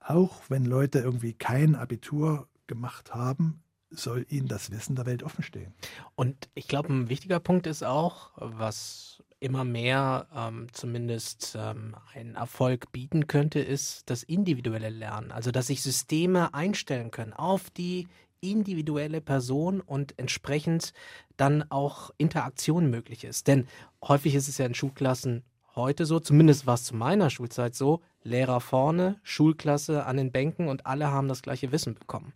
Auch 0.00 0.42
wenn 0.48 0.64
Leute 0.64 1.00
irgendwie 1.00 1.34
kein 1.34 1.74
Abitur 1.74 2.48
gemacht 2.66 3.14
haben, 3.14 3.62
soll 3.90 4.26
ihnen 4.28 4.48
das 4.48 4.70
Wissen 4.70 4.96
der 4.96 5.06
Welt 5.06 5.22
offenstehen. 5.22 5.74
Und 6.14 6.48
ich 6.54 6.68
glaube, 6.68 6.92
ein 6.92 7.08
wichtiger 7.08 7.40
Punkt 7.40 7.66
ist 7.66 7.82
auch, 7.82 8.32
was 8.36 9.22
immer 9.40 9.64
mehr 9.64 10.26
ähm, 10.34 10.66
zumindest 10.72 11.56
ähm, 11.58 11.94
einen 12.12 12.34
Erfolg 12.34 12.92
bieten 12.92 13.26
könnte, 13.26 13.60
ist 13.60 14.10
das 14.10 14.22
individuelle 14.22 14.90
Lernen. 14.90 15.30
Also, 15.30 15.50
dass 15.50 15.68
sich 15.68 15.82
Systeme 15.82 16.52
einstellen 16.54 17.10
können 17.10 17.32
auf 17.32 17.70
die 17.70 18.08
individuelle 18.40 19.20
Person 19.20 19.80
und 19.80 20.18
entsprechend 20.18 20.92
dann 21.36 21.64
auch 21.70 22.10
Interaktion 22.18 22.90
möglich 22.90 23.24
ist. 23.24 23.46
Denn 23.46 23.66
häufig 24.02 24.34
ist 24.34 24.48
es 24.48 24.58
ja 24.58 24.66
in 24.66 24.74
Schulklassen 24.74 25.42
heute 25.78 26.04
so, 26.04 26.20
zumindest 26.20 26.66
war 26.66 26.74
es 26.74 26.84
zu 26.84 26.94
meiner 26.94 27.30
Schulzeit 27.30 27.74
so, 27.74 28.02
Lehrer 28.22 28.60
vorne, 28.60 29.16
Schulklasse 29.22 30.04
an 30.04 30.16
den 30.16 30.30
Bänken 30.32 30.68
und 30.68 30.86
alle 30.86 31.10
haben 31.10 31.28
das 31.28 31.42
gleiche 31.42 31.72
Wissen 31.72 31.94
bekommen. 31.94 32.32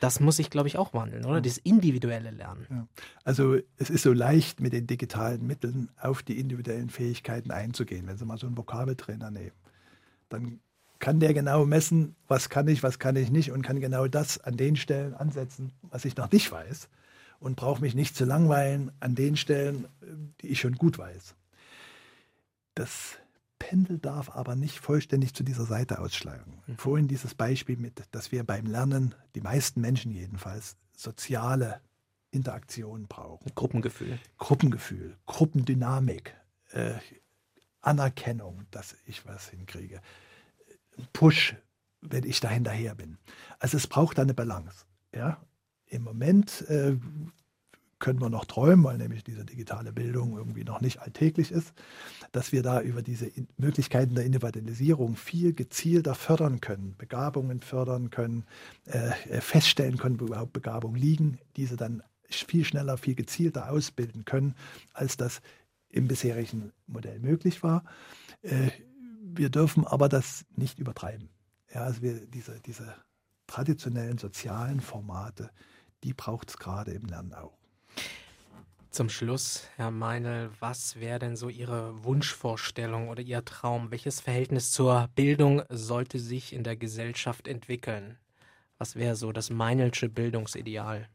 Das 0.00 0.20
muss 0.20 0.36
sich, 0.36 0.50
glaube 0.50 0.68
ich, 0.68 0.78
auch 0.78 0.94
wandeln, 0.94 1.24
oder? 1.24 1.40
Das 1.40 1.58
individuelle 1.58 2.30
Lernen. 2.30 2.66
Ja. 2.70 2.86
Also 3.24 3.56
es 3.78 3.90
ist 3.90 4.02
so 4.02 4.12
leicht, 4.12 4.60
mit 4.60 4.72
den 4.72 4.86
digitalen 4.86 5.44
Mitteln 5.46 5.88
auf 6.00 6.22
die 6.22 6.38
individuellen 6.38 6.88
Fähigkeiten 6.88 7.50
einzugehen. 7.50 8.06
Wenn 8.06 8.16
Sie 8.16 8.24
mal 8.24 8.38
so 8.38 8.46
einen 8.46 8.56
Vokabeltrainer 8.56 9.30
nehmen, 9.30 9.56
dann 10.28 10.60
kann 11.00 11.20
der 11.20 11.34
genau 11.34 11.64
messen, 11.64 12.16
was 12.28 12.48
kann 12.48 12.68
ich, 12.68 12.82
was 12.82 12.98
kann 12.98 13.16
ich 13.16 13.30
nicht 13.30 13.50
und 13.50 13.62
kann 13.62 13.80
genau 13.80 14.06
das 14.06 14.38
an 14.38 14.56
den 14.56 14.76
Stellen 14.76 15.14
ansetzen, 15.14 15.72
was 15.82 16.04
ich 16.04 16.16
noch 16.16 16.30
nicht 16.30 16.50
weiß 16.50 16.88
und 17.40 17.56
brauche 17.56 17.80
mich 17.80 17.94
nicht 17.94 18.16
zu 18.16 18.24
langweilen 18.24 18.90
an 19.00 19.14
den 19.14 19.36
Stellen, 19.36 19.86
die 20.40 20.48
ich 20.48 20.60
schon 20.60 20.74
gut 20.74 20.98
weiß. 20.98 21.34
Das 22.78 23.18
Pendel 23.58 23.98
darf 23.98 24.30
aber 24.30 24.54
nicht 24.54 24.78
vollständig 24.78 25.34
zu 25.34 25.42
dieser 25.42 25.64
Seite 25.64 25.98
ausschlagen. 25.98 26.62
Mhm. 26.68 26.76
Vorhin 26.76 27.08
dieses 27.08 27.34
Beispiel 27.34 27.76
mit, 27.76 28.04
dass 28.12 28.30
wir 28.30 28.44
beim 28.44 28.66
Lernen, 28.66 29.16
die 29.34 29.40
meisten 29.40 29.80
Menschen 29.80 30.12
jedenfalls, 30.12 30.76
soziale 30.96 31.80
Interaktion 32.30 33.08
brauchen. 33.08 33.50
Gruppengefühl. 33.56 34.20
Gruppengefühl, 34.38 35.16
Gruppendynamik, 35.26 36.36
äh, 36.70 36.94
Anerkennung, 37.80 38.64
dass 38.70 38.94
ich 39.06 39.26
was 39.26 39.48
hinkriege. 39.48 40.00
Push, 41.12 41.56
wenn 42.00 42.22
ich 42.22 42.38
da 42.38 42.48
hinterher 42.48 42.94
bin. 42.94 43.18
Also 43.58 43.76
es 43.76 43.88
braucht 43.88 44.20
eine 44.20 44.34
Balance. 44.34 44.84
Ja? 45.12 45.42
Im 45.86 46.04
Moment 46.04 46.62
äh, 46.68 46.96
können 47.98 48.20
wir 48.20 48.30
noch 48.30 48.44
träumen, 48.44 48.84
weil 48.84 48.98
nämlich 48.98 49.24
diese 49.24 49.44
digitale 49.44 49.92
Bildung 49.92 50.36
irgendwie 50.36 50.64
noch 50.64 50.80
nicht 50.80 51.00
alltäglich 51.00 51.50
ist, 51.50 51.72
dass 52.32 52.52
wir 52.52 52.62
da 52.62 52.80
über 52.80 53.02
diese 53.02 53.30
Möglichkeiten 53.56 54.14
der 54.14 54.24
Individualisierung 54.24 55.16
viel 55.16 55.52
gezielter 55.52 56.14
fördern 56.14 56.60
können, 56.60 56.94
Begabungen 56.96 57.60
fördern 57.60 58.10
können, 58.10 58.44
äh, 58.86 59.10
äh, 59.28 59.40
feststellen 59.40 59.98
können, 59.98 60.20
wo 60.20 60.26
überhaupt 60.26 60.52
Begabungen 60.52 61.00
liegen, 61.00 61.38
diese 61.56 61.76
dann 61.76 62.02
viel 62.30 62.64
schneller, 62.64 62.98
viel 62.98 63.14
gezielter 63.14 63.70
ausbilden 63.70 64.24
können, 64.24 64.54
als 64.92 65.16
das 65.16 65.40
im 65.88 66.06
bisherigen 66.06 66.72
Modell 66.86 67.18
möglich 67.18 67.62
war. 67.62 67.84
Äh, 68.42 68.70
wir 69.22 69.50
dürfen 69.50 69.86
aber 69.86 70.08
das 70.08 70.44
nicht 70.54 70.78
übertreiben. 70.78 71.30
Ja, 71.72 71.82
also 71.82 72.02
wir, 72.02 72.26
diese, 72.26 72.60
diese 72.60 72.94
traditionellen 73.46 74.18
sozialen 74.18 74.80
Formate, 74.80 75.50
die 76.04 76.14
braucht 76.14 76.50
es 76.50 76.58
gerade 76.58 76.92
im 76.92 77.06
Lernen 77.06 77.34
auch. 77.34 77.57
Zum 78.90 79.10
Schluss, 79.10 79.64
Herr 79.76 79.90
Meinl, 79.90 80.50
was 80.60 80.98
wäre 80.98 81.18
denn 81.18 81.36
so 81.36 81.50
Ihre 81.50 82.02
Wunschvorstellung 82.04 83.08
oder 83.08 83.20
Ihr 83.20 83.44
Traum? 83.44 83.90
Welches 83.90 84.20
Verhältnis 84.20 84.72
zur 84.72 85.08
Bildung 85.14 85.62
sollte 85.68 86.18
sich 86.18 86.52
in 86.54 86.64
der 86.64 86.74
Gesellschaft 86.74 87.46
entwickeln? 87.46 88.16
Was 88.78 88.96
wäre 88.96 89.14
so 89.14 89.30
das 89.30 89.50
Meinelsche 89.50 90.08
Bildungsideal? 90.08 91.06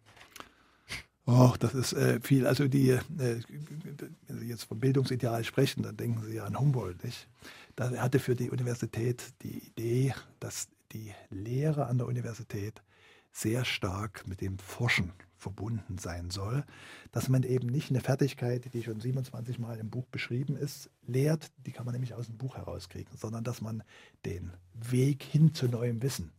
Oh, 1.25 1.53
das 1.59 1.73
ist 1.73 1.93
äh, 1.93 2.19
viel. 2.21 2.45
Also 2.45 2.67
die, 2.67 2.91
äh, 2.91 2.99
wenn 3.07 4.39
Sie 4.39 4.47
jetzt 4.47 4.65
vom 4.65 4.79
Bildungsideal 4.79 5.43
sprechen, 5.43 5.81
dann 5.81 5.97
denken 5.97 6.23
Sie 6.23 6.39
an 6.39 6.59
Humboldt, 6.59 7.03
nicht? 7.03 7.27
Da 7.75 7.89
hatte 7.91 8.19
für 8.19 8.35
die 8.35 8.51
Universität 8.51 9.33
die 9.41 9.57
Idee, 9.67 10.13
dass 10.39 10.67
die 10.91 11.13
Lehre 11.31 11.87
an 11.87 11.97
der 11.97 12.07
Universität 12.07 12.83
sehr 13.31 13.65
stark 13.65 14.27
mit 14.27 14.41
dem 14.41 14.59
Forschen 14.59 15.11
verbunden 15.43 15.97
sein 15.99 16.29
soll, 16.29 16.63
dass 17.11 17.29
man 17.29 17.43
eben 17.43 17.67
nicht 17.67 17.91
eine 17.91 17.99
Fertigkeit, 17.99 18.73
die 18.73 18.81
schon 18.81 18.99
27 18.99 19.59
Mal 19.59 19.77
im 19.77 19.89
Buch 19.89 20.07
beschrieben 20.07 20.55
ist, 20.55 20.89
lehrt, 21.05 21.51
die 21.65 21.71
kann 21.71 21.85
man 21.85 21.93
nämlich 21.93 22.15
aus 22.15 22.27
dem 22.27 22.37
Buch 22.37 22.57
herauskriegen, 22.57 23.15
sondern 23.15 23.43
dass 23.43 23.61
man 23.61 23.83
den 24.25 24.51
Weg 24.73 25.21
hin 25.21 25.53
zu 25.53 25.67
neuem 25.67 26.01
Wissen, 26.01 26.31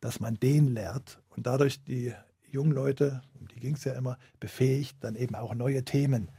dass 0.00 0.20
man 0.20 0.34
den 0.34 0.74
lehrt 0.74 1.20
und 1.30 1.46
dadurch 1.46 1.82
die 1.82 2.14
jungen 2.50 2.72
Leute, 2.72 3.22
um 3.40 3.48
die 3.48 3.58
ging 3.58 3.74
es 3.74 3.84
ja 3.84 3.94
immer, 3.94 4.18
befähigt, 4.38 4.96
dann 5.00 5.16
eben 5.16 5.34
auch 5.34 5.54
neue 5.54 5.84
Themen 5.84 6.30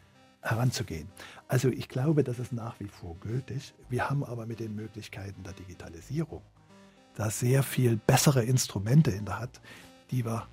heranzugehen. 0.41 1.09
Also 1.47 1.69
ich 1.69 1.89
glaube, 1.89 2.23
das 2.23 2.39
ist 2.39 2.53
nach 2.53 2.79
wie 2.79 2.87
vor 2.87 3.17
gültig. 3.19 3.73
Wir 3.89 4.09
haben 4.09 4.23
aber 4.23 4.45
mit 4.45 4.59
den 4.59 4.75
Möglichkeiten 4.75 5.43
der 5.43 5.53
Digitalisierung 5.53 6.43
da 7.15 7.29
sehr 7.29 7.63
viel 7.63 7.97
bessere 7.97 8.43
Instrumente 8.43 9.11
in 9.11 9.25
der 9.25 9.39
Hand, 9.39 9.61
die 10.11 10.25
wir 10.25 10.47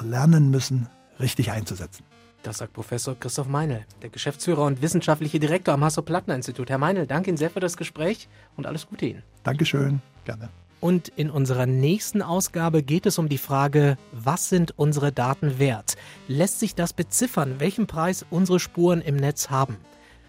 lernen 0.00 0.50
müssen, 0.50 0.88
richtig 1.20 1.50
einzusetzen. 1.50 2.04
Das 2.42 2.58
sagt 2.58 2.72
Professor 2.72 3.14
Christoph 3.18 3.46
Meinl, 3.46 3.84
der 4.02 4.10
Geschäftsführer 4.10 4.64
und 4.64 4.82
wissenschaftliche 4.82 5.38
Direktor 5.38 5.74
am 5.74 5.84
Hasso-Plattner-Institut. 5.84 6.70
Herr 6.70 6.78
Meinl, 6.78 7.06
danke 7.06 7.30
Ihnen 7.30 7.36
sehr 7.36 7.50
für 7.50 7.60
das 7.60 7.76
Gespräch 7.76 8.28
und 8.56 8.66
alles 8.66 8.88
Gute 8.88 9.06
Ihnen. 9.06 9.22
Dankeschön, 9.44 10.02
gerne. 10.24 10.48
Und 10.80 11.06
in 11.08 11.30
unserer 11.30 11.66
nächsten 11.66 12.22
Ausgabe 12.22 12.82
geht 12.82 13.06
es 13.06 13.16
um 13.18 13.28
die 13.28 13.38
Frage, 13.38 13.96
was 14.10 14.48
sind 14.48 14.76
unsere 14.76 15.12
Daten 15.12 15.60
wert? 15.60 15.94
Lässt 16.26 16.58
sich 16.58 16.74
das 16.74 16.92
beziffern, 16.92 17.60
welchen 17.60 17.86
Preis 17.86 18.26
unsere 18.30 18.58
Spuren 18.58 19.00
im 19.00 19.14
Netz 19.14 19.48
haben? 19.48 19.76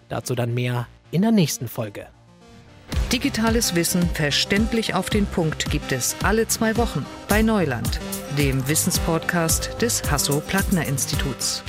Dazu 0.10 0.36
dann 0.36 0.54
mehr 0.54 0.88
in 1.10 1.24
der 1.24 1.32
nächsten 1.32 1.68
Folge. 1.68 2.06
Digitales 3.12 3.74
Wissen 3.74 4.04
verständlich 4.10 4.94
auf 4.94 5.10
den 5.10 5.26
Punkt 5.26 5.72
gibt 5.72 5.92
es 5.92 6.16
alle 6.22 6.48
zwei 6.48 6.78
Wochen 6.78 7.04
bei 7.28 7.42
Neuland, 7.42 8.00
dem 8.38 8.68
Wissenspodcast 8.68 9.82
des 9.82 10.02
Hasso-Plattner-Instituts. 10.10 11.64